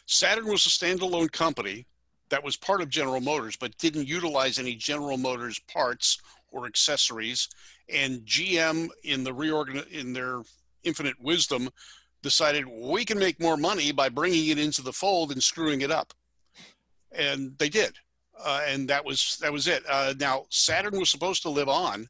[0.05, 1.85] Saturn was a standalone company
[2.29, 6.17] that was part of General Motors, but didn't utilize any General Motors parts
[6.53, 7.49] or accessories.
[7.93, 10.41] And GM, in the reorgan in their
[10.83, 11.69] infinite wisdom,
[12.21, 15.91] decided we can make more money by bringing it into the fold and screwing it
[15.91, 16.13] up,
[17.11, 17.97] and they did.
[18.43, 19.83] Uh, and that was that was it.
[19.89, 22.07] Uh, now Saturn was supposed to live on,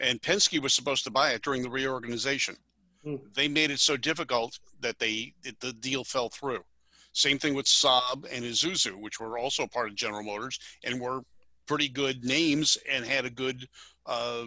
[0.00, 2.56] and Penske was supposed to buy it during the reorganization
[3.34, 6.62] they made it so difficult that they that the deal fell through.
[7.12, 11.22] Same thing with Saab and Isuzu, which were also part of General Motors and were
[11.66, 13.68] pretty good names and had a good
[14.06, 14.44] uh,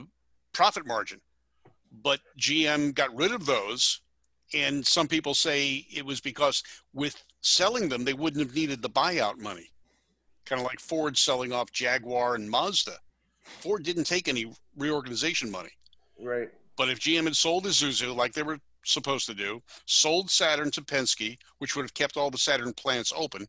[0.54, 1.22] profit margin.
[2.04, 4.02] But GM got rid of those,
[4.54, 6.62] and some people say it was because
[6.94, 9.70] with selling them, they wouldn't have needed the buyout money,
[10.46, 12.98] kind of like Ford selling off Jaguar and Mazda.
[13.44, 15.72] Ford didn't take any reorganization money.
[16.22, 16.50] right.
[16.78, 20.82] But if GM had sold Isuzu like they were supposed to do, sold Saturn to
[20.82, 23.48] Penske, which would have kept all the Saturn plants open,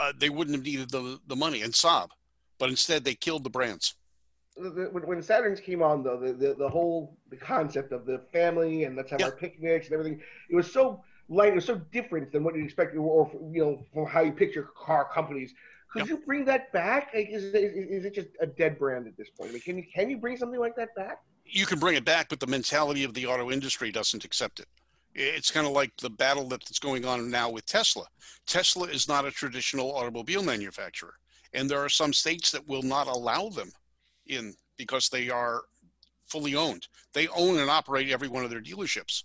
[0.00, 2.08] uh, they wouldn't have needed the, the money and Saab.
[2.62, 3.96] But instead, they killed the brands.
[4.54, 8.94] When, Saturns came on, though, the, the, the whole the concept of the family and
[8.94, 9.26] let's have Yeah.
[9.26, 12.62] our picnics and everything, it was so light, it was so different than what you'd
[12.64, 15.52] expect, or, you know, from how you picture car companies.
[15.92, 16.08] Could Yep.
[16.08, 17.10] you bring that back?
[17.12, 19.50] Like, is, it- is, is it just a dead brand at this point?
[19.50, 21.18] I mean, can you can you bring something like that back?
[21.44, 24.68] You can bring it back, but the mentality of the auto industry doesn't accept it.
[25.16, 28.04] It's kind of like the battle that's going on now with Tesla.
[28.46, 31.14] Tesla is not a traditional automobile manufacturer,
[31.54, 33.70] and there are some states that will not allow them
[34.26, 35.62] in because they are
[36.26, 36.88] fully owned.
[37.12, 39.24] They own and operate every one of their dealerships.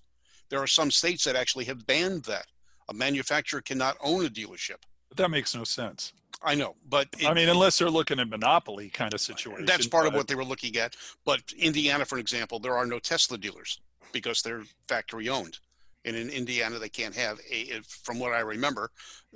[0.50, 2.48] There are some states that actually have banned that.
[2.90, 4.78] A manufacturer cannot own a dealership.
[5.10, 6.14] But that makes no sense.
[6.44, 9.66] I know, but I mean, unless they're looking at monopoly kind of situation.
[9.66, 10.96] that's part of what they were looking at.
[11.26, 15.58] But Indiana, for example, there are no Tesla dealers because they're factory owned.
[16.06, 18.92] And in Indiana, they can't have a, from what I remember,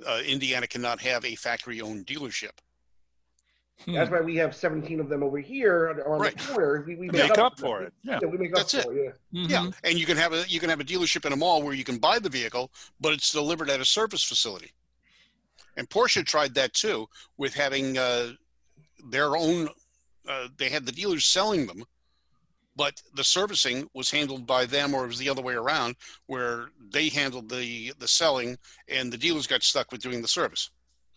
[0.06, 2.52] uh, Indiana cannot have a factory owned dealership.
[3.84, 3.94] Hmm.
[3.94, 6.36] That's why we have 17 of them over here on on Right.
[6.38, 6.84] the corner.
[6.86, 7.92] We, we make up for it.
[8.02, 8.18] Yeah.
[8.22, 8.84] Yeah, we make up That's it.
[8.84, 9.16] for it.
[9.32, 9.46] Yeah.
[9.48, 9.74] Yeah, Mhm.
[9.84, 11.82] and you can have a you can have a dealership in a mall where you
[11.84, 12.70] can buy the vehicle,
[13.00, 14.72] but it's delivered at a service facility.
[15.76, 17.08] And Porsche tried that too
[17.38, 18.32] with having uh,
[19.08, 19.68] their own.
[20.28, 21.84] Uh, they had the dealers selling them,
[22.76, 25.96] but the servicing was handled by them, or it was the other way around,
[26.26, 28.56] where they handled the the selling,
[28.86, 30.70] and the dealers got stuck with doing the service.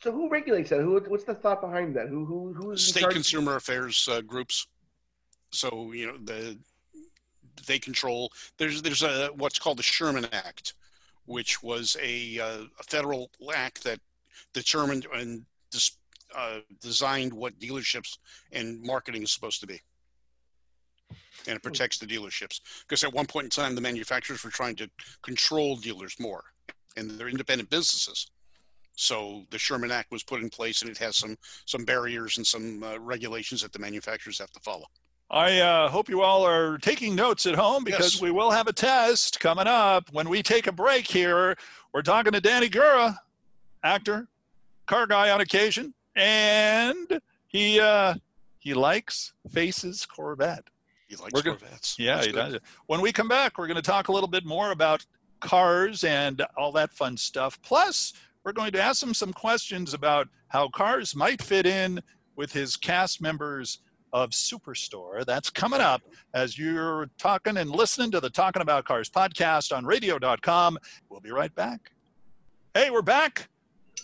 [0.06, 0.82] So who regulates that?
[0.82, 2.10] Who what's the thought behind that?
[2.10, 4.68] Who who who's in State consumer affairs uh, groups.
[5.50, 6.60] So you know the
[7.66, 8.32] they control.
[8.60, 10.76] There's there's a what's called the Sherman Act,
[11.26, 14.00] which was a, uh, a federal act that
[14.54, 15.98] determined and dis,
[16.36, 18.20] uh, designed what dealerships
[18.52, 19.82] and marketing is supposed to be.
[21.48, 24.76] And it protects the dealerships because at one point in time the manufacturers were trying
[24.76, 24.88] to
[25.24, 26.44] control dealers more,
[26.96, 28.30] and they're independent businesses.
[28.96, 32.46] So the Sherman Act was put in place, and it has some some barriers and
[32.48, 34.86] some uh, regulations that the manufacturers have to follow.
[35.30, 38.22] I uh, hope you all are taking notes at home because Yes.
[38.22, 41.56] we will have a test coming up when we take a break here.
[41.94, 43.18] We're talking to Danny Gura,
[43.84, 44.28] actor,
[44.86, 48.16] car guy on occasion, and he uh,
[48.60, 50.64] he likes Faces Corvette.
[51.08, 51.98] He likes gonna- Corvettes.
[52.00, 52.52] Yeah, That's he good.
[52.54, 52.60] does.
[52.88, 55.06] When we come back, we're going to talk a little bit more about
[55.40, 57.62] cars and all that fun stuff.
[57.62, 58.14] Plus,
[58.46, 62.00] we're going to ask him some questions about how cars might fit in
[62.36, 63.80] with his cast members
[64.14, 65.26] of Superstore.
[65.26, 66.04] That's coming up
[66.36, 70.78] as you're talking and listening to the Talking About Cars podcast on radio.com.
[71.10, 71.92] We'll be right back.
[72.76, 73.50] Hey, we're back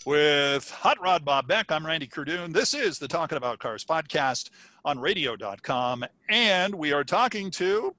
[0.04, 1.70] with Hot Rod Bob Beck.
[1.70, 2.52] I'm Randy Kerdoon.
[2.52, 4.50] This is the Talking About Cars podcast
[4.84, 6.04] on radio.com.
[6.28, 7.94] And we are talking to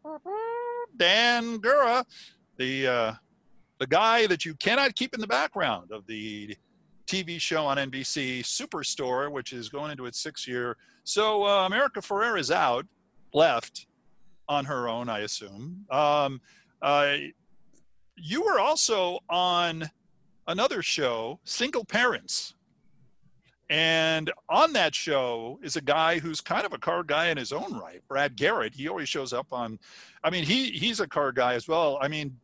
[0.97, 2.03] Dan Gura,
[2.57, 3.13] the, uh,
[3.83, 6.55] the guy that you cannot keep in the background of the
[7.05, 10.77] TV show on NBC Superstore, which is going into its sixth year.
[11.03, 12.85] So uh, America Ferrera is out,
[13.33, 13.87] left
[14.47, 15.85] on her own, I assume.
[15.91, 16.39] Um,
[16.81, 17.17] uh,
[18.15, 19.91] you were also on
[20.47, 22.55] another show, Single Parents.
[23.69, 27.51] And on that show is a guy who's kind of a car guy in his
[27.51, 28.75] own right, Brad Garrett.
[28.75, 29.77] He always shows up on,
[30.23, 31.97] I mean, he he's a car guy as well.
[32.01, 32.37] I mean,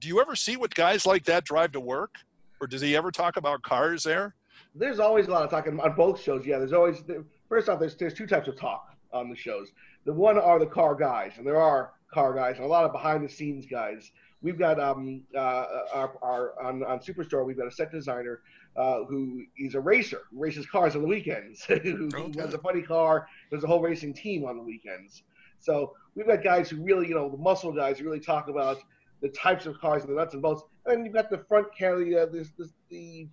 [0.00, 2.14] do you ever see what guys like that drive to work?
[2.60, 4.34] Or does he ever talk about cars there?
[4.74, 6.44] There's always a lot of talking on both shows.
[6.46, 7.02] Yeah, there's always
[7.48, 9.68] first off, there's there's two types of talk on the shows.
[10.04, 12.92] The one are the car guys, and there are car guys and a lot of
[12.92, 14.10] behind the scenes guys.
[14.42, 18.40] We've got um uh our, our on on Superstore we've got a set designer
[18.76, 22.40] uh, who is a racer, who races cars on the weekends, who, who Okay.
[22.40, 25.22] has a funny car, there's a whole racing team on the weekends.
[25.58, 28.78] So we've got guys who really, you know, the muscle guys who really talk about
[29.22, 30.62] the types of cars and the nuts and bolts.
[30.86, 33.28] And then you've got the front carrier, this, this, the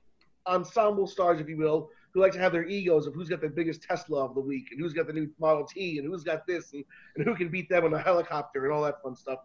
[0.47, 3.49] ensemble stars, if you will, who like to have their egos of who's got the
[3.49, 6.47] biggest Tesla of the week and who's got the new Model T and who's got
[6.47, 6.83] this and,
[7.15, 9.39] and who can beat them in a helicopter and all that fun stuff.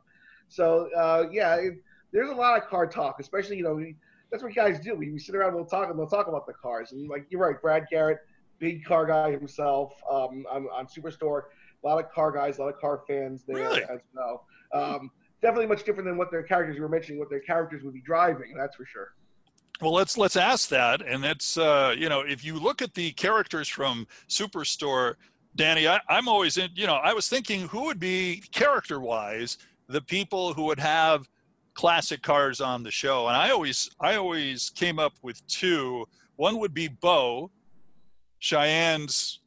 [0.48, 1.74] So uh, yeah, it,
[2.12, 3.96] there's a lot of car talk, especially you know we,
[4.30, 4.94] that's what guys do.
[4.94, 7.26] We, we sit around and we'll talk and we'll talk about the cars and like
[7.30, 8.18] you're right, Brad Garrett,
[8.58, 11.42] big car guy himself um, on, on Superstore.
[11.84, 13.82] A lot of car guys, a lot of car fans there Really?
[13.82, 14.46] as well.
[14.72, 15.10] Um,
[15.42, 18.54] definitely much different than what their characters were mentioning, what their characters would be driving.
[18.56, 19.14] That's for sure.
[19.80, 23.10] Well, let's let's ask that, and that's uh, you know, if you look at the
[23.12, 25.14] characters from Superstore,
[25.56, 26.70] Danny, I, I'm always in.
[26.74, 31.28] You know, I was thinking who would be character-wise the people who would have
[31.74, 36.06] classic cars on the show, and I always I always came up with two.
[36.36, 37.50] One would be Bo,
[38.38, 39.40] Cheyenne's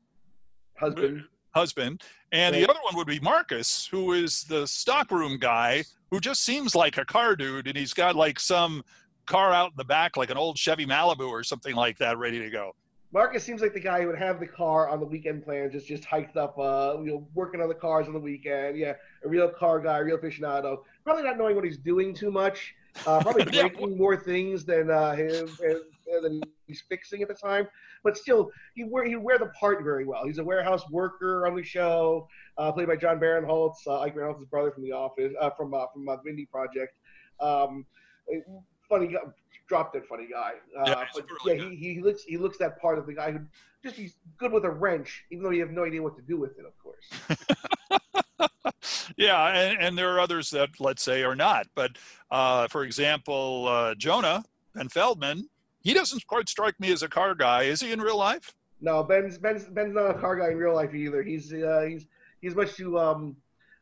[0.78, 1.24] Husband.
[1.52, 6.42] husband, and the other one would be Marcus, who is the stockroom guy who just
[6.44, 8.84] seems like a car dude, and he's got like some
[9.26, 12.40] car out in the back, like an old Chevy Malibu or something like that, ready
[12.40, 12.76] to go.
[13.12, 15.88] Marcus seems like the guy who would have the car on the weekend plans, just
[15.88, 18.78] just hiked up, uh, you know, working on the cars on the weekend.
[18.78, 20.80] Yeah, a real car guy, real aficionado.
[21.04, 22.74] Probably not knowing what he's doing too much.
[23.08, 23.70] Uh, probably Yeah.
[23.70, 25.80] breaking more things than uh, him and,
[26.24, 27.68] than he's fixing at the time.
[28.04, 30.26] But still, he wear he wear the part very well.
[30.26, 34.46] He's a warehouse worker on the show, uh, played by Jon Barinholtz, uh, Ike Barinholtz's
[34.46, 36.98] brother from The Office, uh, from uh, from uh, Mindy Project.
[37.40, 37.86] Um,
[38.88, 39.20] funny guy,
[39.68, 40.54] drop dead funny guy.
[40.78, 43.32] Uh, Yeah, but really yeah, he, he looks he looks that part of the guy
[43.32, 43.40] who
[43.84, 46.38] just he's good with a wrench, even though you have no idea what to do
[46.38, 48.50] with it, of course.
[49.18, 51.68] yeah, and, and there are others that let's say are not.
[51.76, 51.98] But
[52.32, 54.44] uh, for example, uh, Jonah
[54.74, 55.50] Ben Feldman,
[55.86, 57.64] he doesn't quite strike me as a car guy.
[57.64, 58.54] Is he in real life?
[58.82, 61.24] No, Ben's Ben's Ben's not a car guy in real life either.
[61.24, 62.08] He's uh, he's
[62.42, 63.38] he's much too um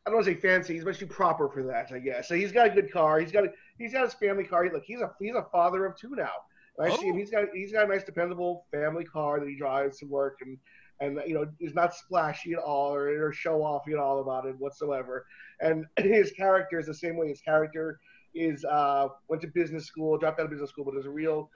[0.06, 0.74] I don't want to say fancy.
[0.74, 2.28] He's much too proper for that, I guess.
[2.28, 3.18] So he's got a good car.
[3.18, 3.48] He's got a,
[3.78, 4.68] he's got his family car.
[4.70, 6.30] Look, he's a he's a father of two now.
[6.78, 7.14] I see him.
[7.14, 7.18] Oh.
[7.18, 10.58] He's got he's got a nice dependable family car that he drives to work and
[11.00, 14.44] and you know is not splashy at all or, or show offy at all about
[14.44, 15.24] it whatsoever.
[15.60, 17.28] And his character is the same way.
[17.28, 17.98] His character
[18.34, 21.50] is uh went to business school, dropped out of business school, but is a real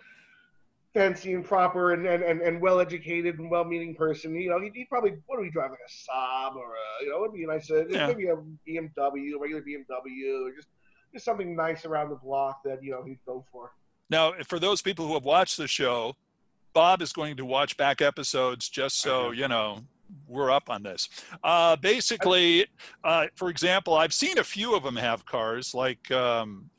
[0.94, 4.34] fancy and proper and, and, and, and well educated and well meaning person.
[4.34, 7.10] You know, he'd, he'd probably what do we drive like a Saab or a you
[7.10, 8.06] know, it'd be nice uh, Yeah.
[8.08, 10.68] maybe a BMW, a regular BMW, or just
[11.12, 13.72] just something nice around the block that you know he'd go for.
[14.10, 16.16] Now, for those people who have watched the show,
[16.72, 19.80] Bob is going to watch back episodes just so you know
[20.26, 21.08] we're up on this.
[21.44, 22.66] Uh, basically,
[23.04, 26.70] uh, for example, I've seen a few of them have cars, like um,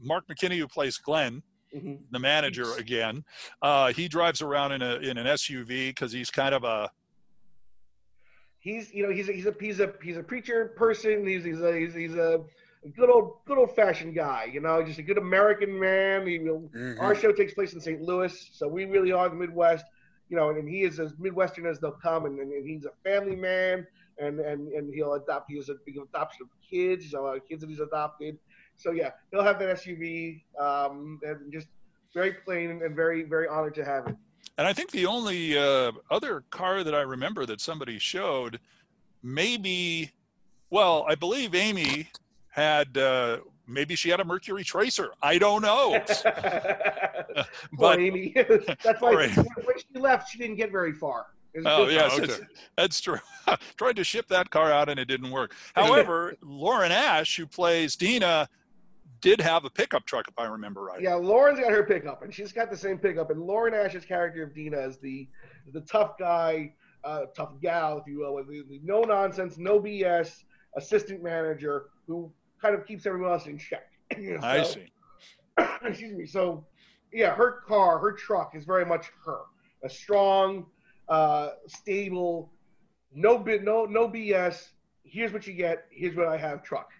[0.00, 1.42] Mark McKinney, who plays Glenn,
[1.74, 3.24] hmm the manager again.
[3.60, 6.90] Uh, he drives around in a in an SUV because he's kind of a
[8.64, 11.26] He's you know he's a, he's a he's a he's a preacher person.
[11.26, 12.40] He's he's a he's, he's a
[12.96, 14.48] good old good old fashioned guy.
[14.50, 16.26] You know, just a good American man.
[16.26, 16.98] He will Mhm.
[16.98, 18.00] Our show takes place in St.
[18.00, 19.84] Louis, so we really are the Midwest.
[20.30, 22.92] You know, and he is as Midwestern as they'll come, and, and, and he's a
[23.02, 23.86] family man,
[24.18, 25.50] and, and, and he'll adopt.
[25.50, 27.04] He has a big adoption of kids.
[27.04, 28.38] He's a lot of kids that he's adopted.
[28.76, 31.68] So yeah, he'll have that SUV, um, and just
[32.12, 34.16] very plain and, very very honored to have it.
[34.56, 38.60] And I think the only uh, other car that I remember that somebody showed,
[39.22, 40.12] maybe,
[40.70, 42.08] well, I believe Amy
[42.50, 45.10] had, uh, maybe she had a Mercury Tracer.
[45.20, 46.00] I don't know.
[47.34, 48.32] Poor but Amy.
[48.82, 49.32] That's why Amy.
[49.64, 51.26] when she left, she didn't get very far.
[51.64, 52.44] Oh yes, okay.
[52.76, 53.18] that's true.
[53.76, 55.54] Tried to ship that car out and it didn't work.
[55.76, 58.48] However, Lauren Ash, who plays Dina,
[59.24, 61.00] did have a pickup truck, if I remember right.
[61.00, 63.30] Yeah, Lauren's got her pickup, and she's got the same pickup.
[63.30, 65.26] And Lauren Ash's character of Dina is the
[65.72, 69.80] the tough guy, uh, tough gal, if you will, with the, the no nonsense, no
[69.80, 70.44] BS
[70.76, 73.86] assistant manager who kind of keeps everyone else in check.
[74.18, 74.92] Know, I so- see.
[75.84, 76.26] excuse me.
[76.26, 76.66] So,
[77.12, 79.40] yeah, her car, her truck is very much her.
[79.84, 80.66] A strong,
[81.08, 82.52] uh, stable,
[83.14, 84.68] no bit, no no BS.
[85.04, 85.86] Here's what you get.
[85.90, 86.62] Here's what I have.
[86.62, 86.90] Truck.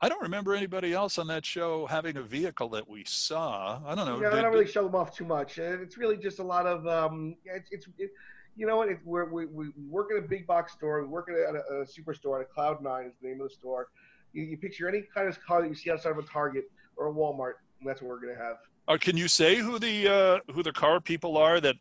[0.00, 3.80] I don't remember anybody else on that show having a vehicle that we saw.
[3.86, 4.20] I don't know.
[4.20, 5.58] Yeah, I don't really show them off too much.
[5.58, 8.10] Uh, It's really just a lot of, um, it's, it's it,
[8.56, 8.90] you know what?
[8.90, 11.00] It, we're, we, we work at a big box store.
[11.02, 12.40] We work at a, a, superstore.
[12.40, 13.88] At a Cloud Nine is the name of the store.
[14.34, 17.08] You, you picture any kind of car that you see outside of a Target or
[17.08, 18.56] a Walmart, and that's what we're gonna have.
[18.88, 21.76] Uh, can you say who the uh, who the car people are that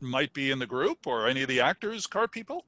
[0.00, 2.64] might be in the group, or any of the actors car people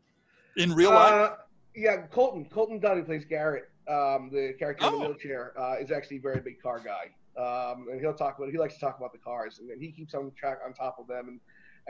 [0.56, 1.12] in real life?
[1.12, 1.34] Uh,
[1.74, 2.46] yeah, Colton.
[2.46, 3.70] Colton Dunn, plays Garrett.
[3.90, 4.98] Um, the character in Oh.
[5.00, 7.06] the wheelchair, uh, is actually a very big car guy.
[7.36, 9.90] Um, and he'll talk about he likes to talk about the cars, and, and he
[9.92, 11.40] keeps on track on top of them, and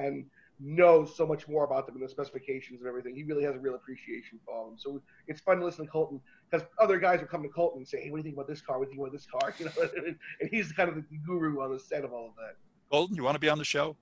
[0.07, 0.24] and
[0.62, 3.14] knows so much more about them and the specifications and everything.
[3.14, 4.76] He really has a real appreciation for them.
[4.78, 6.20] So it's fun to listen to Colton
[6.51, 8.46] because other guys will come to Colton and say, "Hey, what do you think about
[8.48, 8.78] this car?
[8.78, 11.61] What do you think about this car?" You know, and he's kind of the guru
[11.62, 12.57] on the set of all of that.
[12.90, 13.96] Colton, you want to be on the show?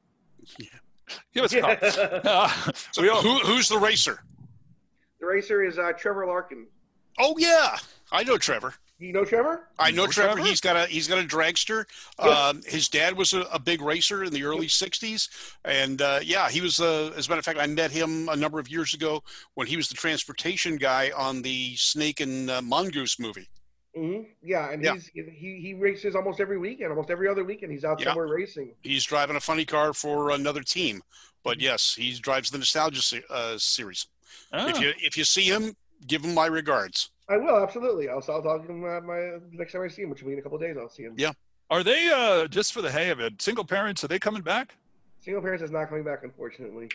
[0.58, 0.66] Yeah.
[1.32, 1.76] Give us a call.
[1.76, 4.22] the Uh, So all- who, who's the racer?
[5.20, 6.66] The racer is uh, Trevor Larkin.
[7.18, 7.76] Oh yeah,
[8.12, 8.74] I know Trevor.
[9.00, 9.68] You know Trevor?
[9.78, 10.32] I know know Trevor.
[10.34, 10.48] Trevor?
[10.48, 11.84] He's got a he's got a dragster.
[12.18, 12.30] Yeah.
[12.48, 15.28] Um, his dad was a, a big racer in the early '60s,
[15.64, 16.80] and uh, yeah, he was.
[16.80, 19.22] Uh, as a matter of fact, I met him a number of years ago
[19.54, 23.48] when he was the transportation guy on the Snake and uh, Mongoose movie.
[23.94, 24.94] hmm Yeah, and Yeah.
[24.94, 27.70] he's he he races almost every weekend, almost every other weekend.
[27.72, 28.06] He's out Yeah.
[28.06, 28.74] somewhere racing.
[28.82, 31.02] He's driving a funny car for another team,
[31.44, 34.08] but yes, he drives the Nostalgia se- uh, series.
[34.52, 37.10] Ah, If you if you see him, give him my regards.
[37.28, 38.08] I will absolutely.
[38.08, 40.32] I'll I'll talk to him uh, my next time I see him, which will be
[40.34, 40.76] in a couple of days.
[40.78, 41.14] I'll see him.
[41.16, 41.32] Yeah.
[41.70, 43.40] are they uh, just for the hay of it?
[43.42, 44.02] Single parents?
[44.04, 44.74] Are they coming back?
[45.20, 46.88] Single parents is not coming back, unfortunately.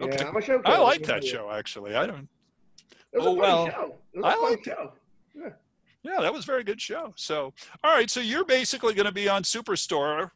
[0.00, 0.16] Okay.
[0.18, 0.62] Yeah, I'm a show.
[0.64, 1.06] I like Yeah.
[1.08, 1.94] that show actually.
[1.96, 2.28] I don't.
[3.12, 3.94] It was Oh, a funny well, show.
[4.14, 4.70] It was I a funny liked it.
[4.70, 4.92] show.
[6.02, 7.12] Yeah, that was a very good show.
[7.16, 7.52] So,
[7.84, 10.30] all right, so you're basically going to be on Superstore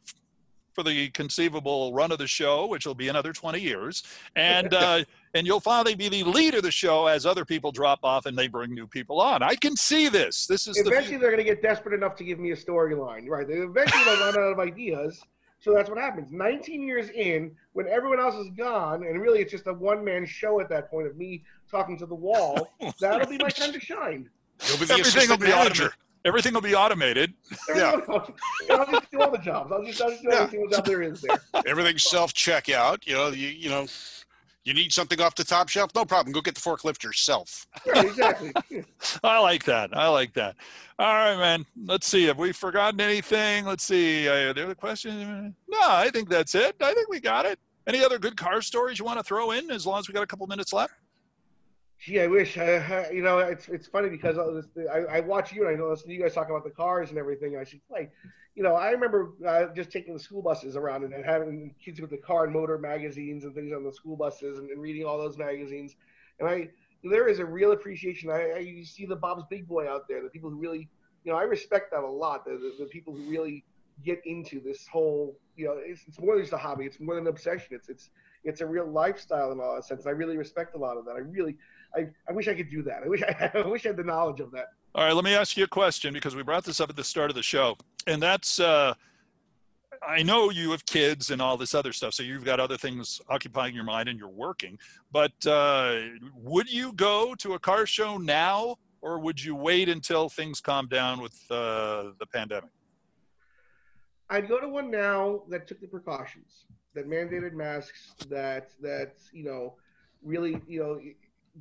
[0.73, 4.03] for the conceivable run of the show, which will be another 20 years,
[4.35, 5.03] and uh,
[5.35, 8.37] and you'll finally be the lead of the show as other people drop off and
[8.37, 9.43] they bring new people on.
[9.43, 10.47] I can see this.
[10.47, 13.27] This is Eventually, the they're going to get desperate enough to give me a storyline,
[13.27, 13.45] right?
[13.47, 15.21] They eventually they'll run out of ideas.
[15.59, 16.31] So that's what happens.
[16.31, 20.59] 19 years in, when everyone else is gone, and really it's just a one-man show
[20.61, 22.69] at that point of me talking to the wall.
[22.81, 24.29] Oh, that'll be my time to shine.
[24.67, 25.83] You'll be the Everything will assistant be manager.
[25.83, 25.93] automated.
[26.25, 27.33] everything will be automated.
[27.75, 27.99] Yeah.
[28.69, 29.71] I'll just do all the jobs.
[29.73, 30.35] I'll just, I'll just do Yeah.
[30.43, 31.37] everything that's out there is there.
[31.65, 33.05] Everything's self checkout.
[33.07, 33.87] You know, you you know,
[34.65, 35.91] you need something off the top shelf.
[35.95, 36.33] No problem.
[36.33, 37.67] Go get the forklift yourself.
[37.87, 38.51] Right, exactly.
[39.23, 39.95] I like that.
[39.95, 40.55] I like that.
[40.99, 41.65] All right, man.
[41.85, 42.25] Let's see.
[42.25, 43.65] Have we forgotten anything?
[43.65, 44.27] Let's see.
[44.27, 45.55] Uh, the other question?
[45.69, 46.75] No, I think that's it.
[46.81, 47.59] I think we got it.
[47.87, 49.69] Any other good car stories you want to throw in?
[49.69, 50.95] As long as we got a couple minutes left.
[51.99, 52.57] Gee, I wish.
[52.57, 54.37] I, I- you know, it's it's funny because
[54.91, 57.19] I, I watch you and I listen to you guys talk about the cars and
[57.19, 57.53] everything.
[57.53, 58.11] And I should like,
[58.55, 61.99] you know, I remember uh, just taking the school buses around and, and having kids
[61.99, 65.05] with the car and motor magazines and things on the school buses and, and reading
[65.05, 65.95] all those magazines.
[66.39, 66.69] And I,
[67.03, 68.31] there is a real appreciation.
[68.31, 70.89] I, I you see the Bob's Big Boy out there, the people who really,
[71.25, 72.45] you know, I respect that a lot.
[72.45, 73.65] The, the, the people who really
[74.03, 76.85] get into this whole, you know, it's, it's more than just a hobby.
[76.85, 77.67] It's more than an obsession.
[77.71, 78.09] It's it's
[78.45, 80.05] it's a real lifestyle in all that sense.
[80.05, 81.15] And I really respect a lot of that.
[81.15, 81.57] I really,
[81.95, 83.01] I, I wish I could do that.
[83.03, 84.67] I wish I, I wish I had the knowledge of that.
[84.95, 87.03] All right, let me ask you a question because we brought this up at the
[87.03, 87.75] start of the show,
[88.07, 88.93] and that's uh,
[90.01, 93.19] I know you have kids and all this other stuff, so you've got other things
[93.27, 94.79] occupying your mind and you're working.
[95.11, 95.99] But uh,
[96.33, 100.87] would you go to a car show now, or would you wait until things calm
[100.87, 102.69] down with uh, the pandemic?
[104.29, 109.43] I'd go to one now that took the precautions, that mandated masks, that that you
[109.43, 109.75] know,
[110.23, 111.01] really you know,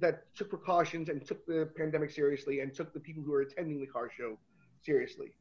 [0.00, 3.80] that took precautions and took the pandemic seriously and took the people who are attending
[3.80, 4.36] the car show
[4.82, 5.32] seriously.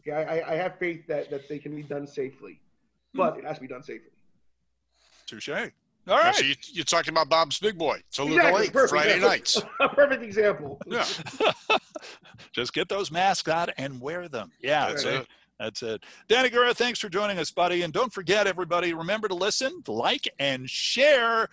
[0.00, 2.60] Okay, I, I- I have faith that that they can be done safely,
[3.12, 3.18] hmm.
[3.18, 4.10] but it has to be done safely.
[5.26, 5.50] Touche.
[6.08, 6.34] All right.
[6.34, 8.02] So you, are talking about Bob's Big Boy.
[8.10, 9.26] Toluca Exactly, Lake, perfect, Friday yeah.
[9.26, 9.62] nights.
[9.80, 10.80] A perfect example.
[10.86, 11.04] Yeah,
[12.52, 14.50] Just get those masks out and wear them.
[14.60, 15.14] Yeah, that's Right.
[15.16, 15.26] it.
[15.58, 16.04] That's it.
[16.28, 17.82] Danny Gura, thanks for joining us, buddy.
[17.82, 21.48] And don't forget, everybody, remember to listen, like, and share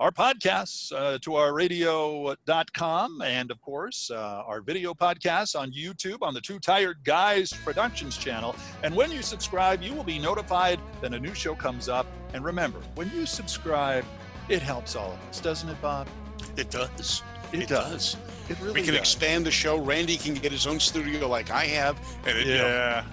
[0.00, 6.18] our podcasts uh, to our radio.com and, of course, uh, our video podcasts on YouTube
[6.22, 8.56] on the Two Tired Guys Productions channel.
[8.82, 12.06] And when you subscribe, you will be notified that a new show comes up.
[12.32, 14.06] And remember, when you subscribe,
[14.48, 16.08] it helps all of us, doesn't it, Bob?
[16.56, 17.22] It does.
[17.52, 18.14] It, It does.
[18.14, 18.16] does.
[18.48, 19.00] It really We can does.
[19.00, 19.78] expand the show.
[19.78, 23.04] Randy can get his own studio like I have, and it, you know, Yeah.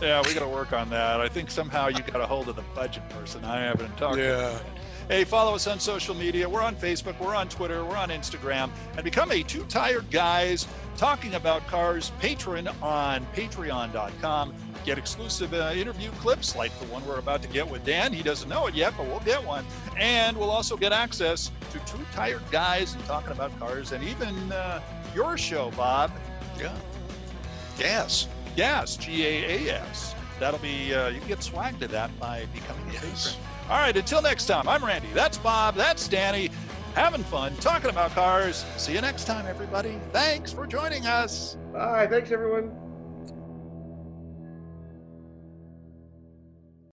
[0.00, 1.22] Yeah, we got to work on that.
[1.22, 3.42] I think somehow you got a hold of the budget person.
[3.46, 4.16] I haven't talked.
[4.16, 4.58] to yeah.
[5.08, 6.48] Hey, follow us on social media.
[6.48, 10.66] We're on Facebook, we're on Twitter, we're on Instagram, and become a two tired guys
[10.96, 14.52] talking about cars patron on patreon.com.
[14.84, 18.12] Get exclusive uh, interview clips like the one we're about to get with Dan.
[18.12, 19.64] He doesn't know it yet, but we'll get one.
[19.96, 24.34] And we'll also get access to two tired guys and talking about cars and even
[24.50, 24.80] uh,
[25.14, 26.10] your show, Bob.
[26.58, 26.74] Yeah.
[27.78, 28.26] Gas.
[28.56, 30.16] Gas, G A A S.
[30.40, 33.34] That'll be, uh, you can get swag to that by becoming a Yes.
[33.36, 33.45] patron.
[33.68, 35.08] All right, until next time, I'm Randy.
[35.12, 35.74] That's Bob.
[35.74, 36.50] That's Danny.
[36.94, 38.64] Having fun talking about cars.
[38.76, 39.98] See you next time, everybody.
[40.12, 41.56] Thanks for joining us.
[41.72, 42.06] Bye.
[42.06, 42.85] Thanks, everyone.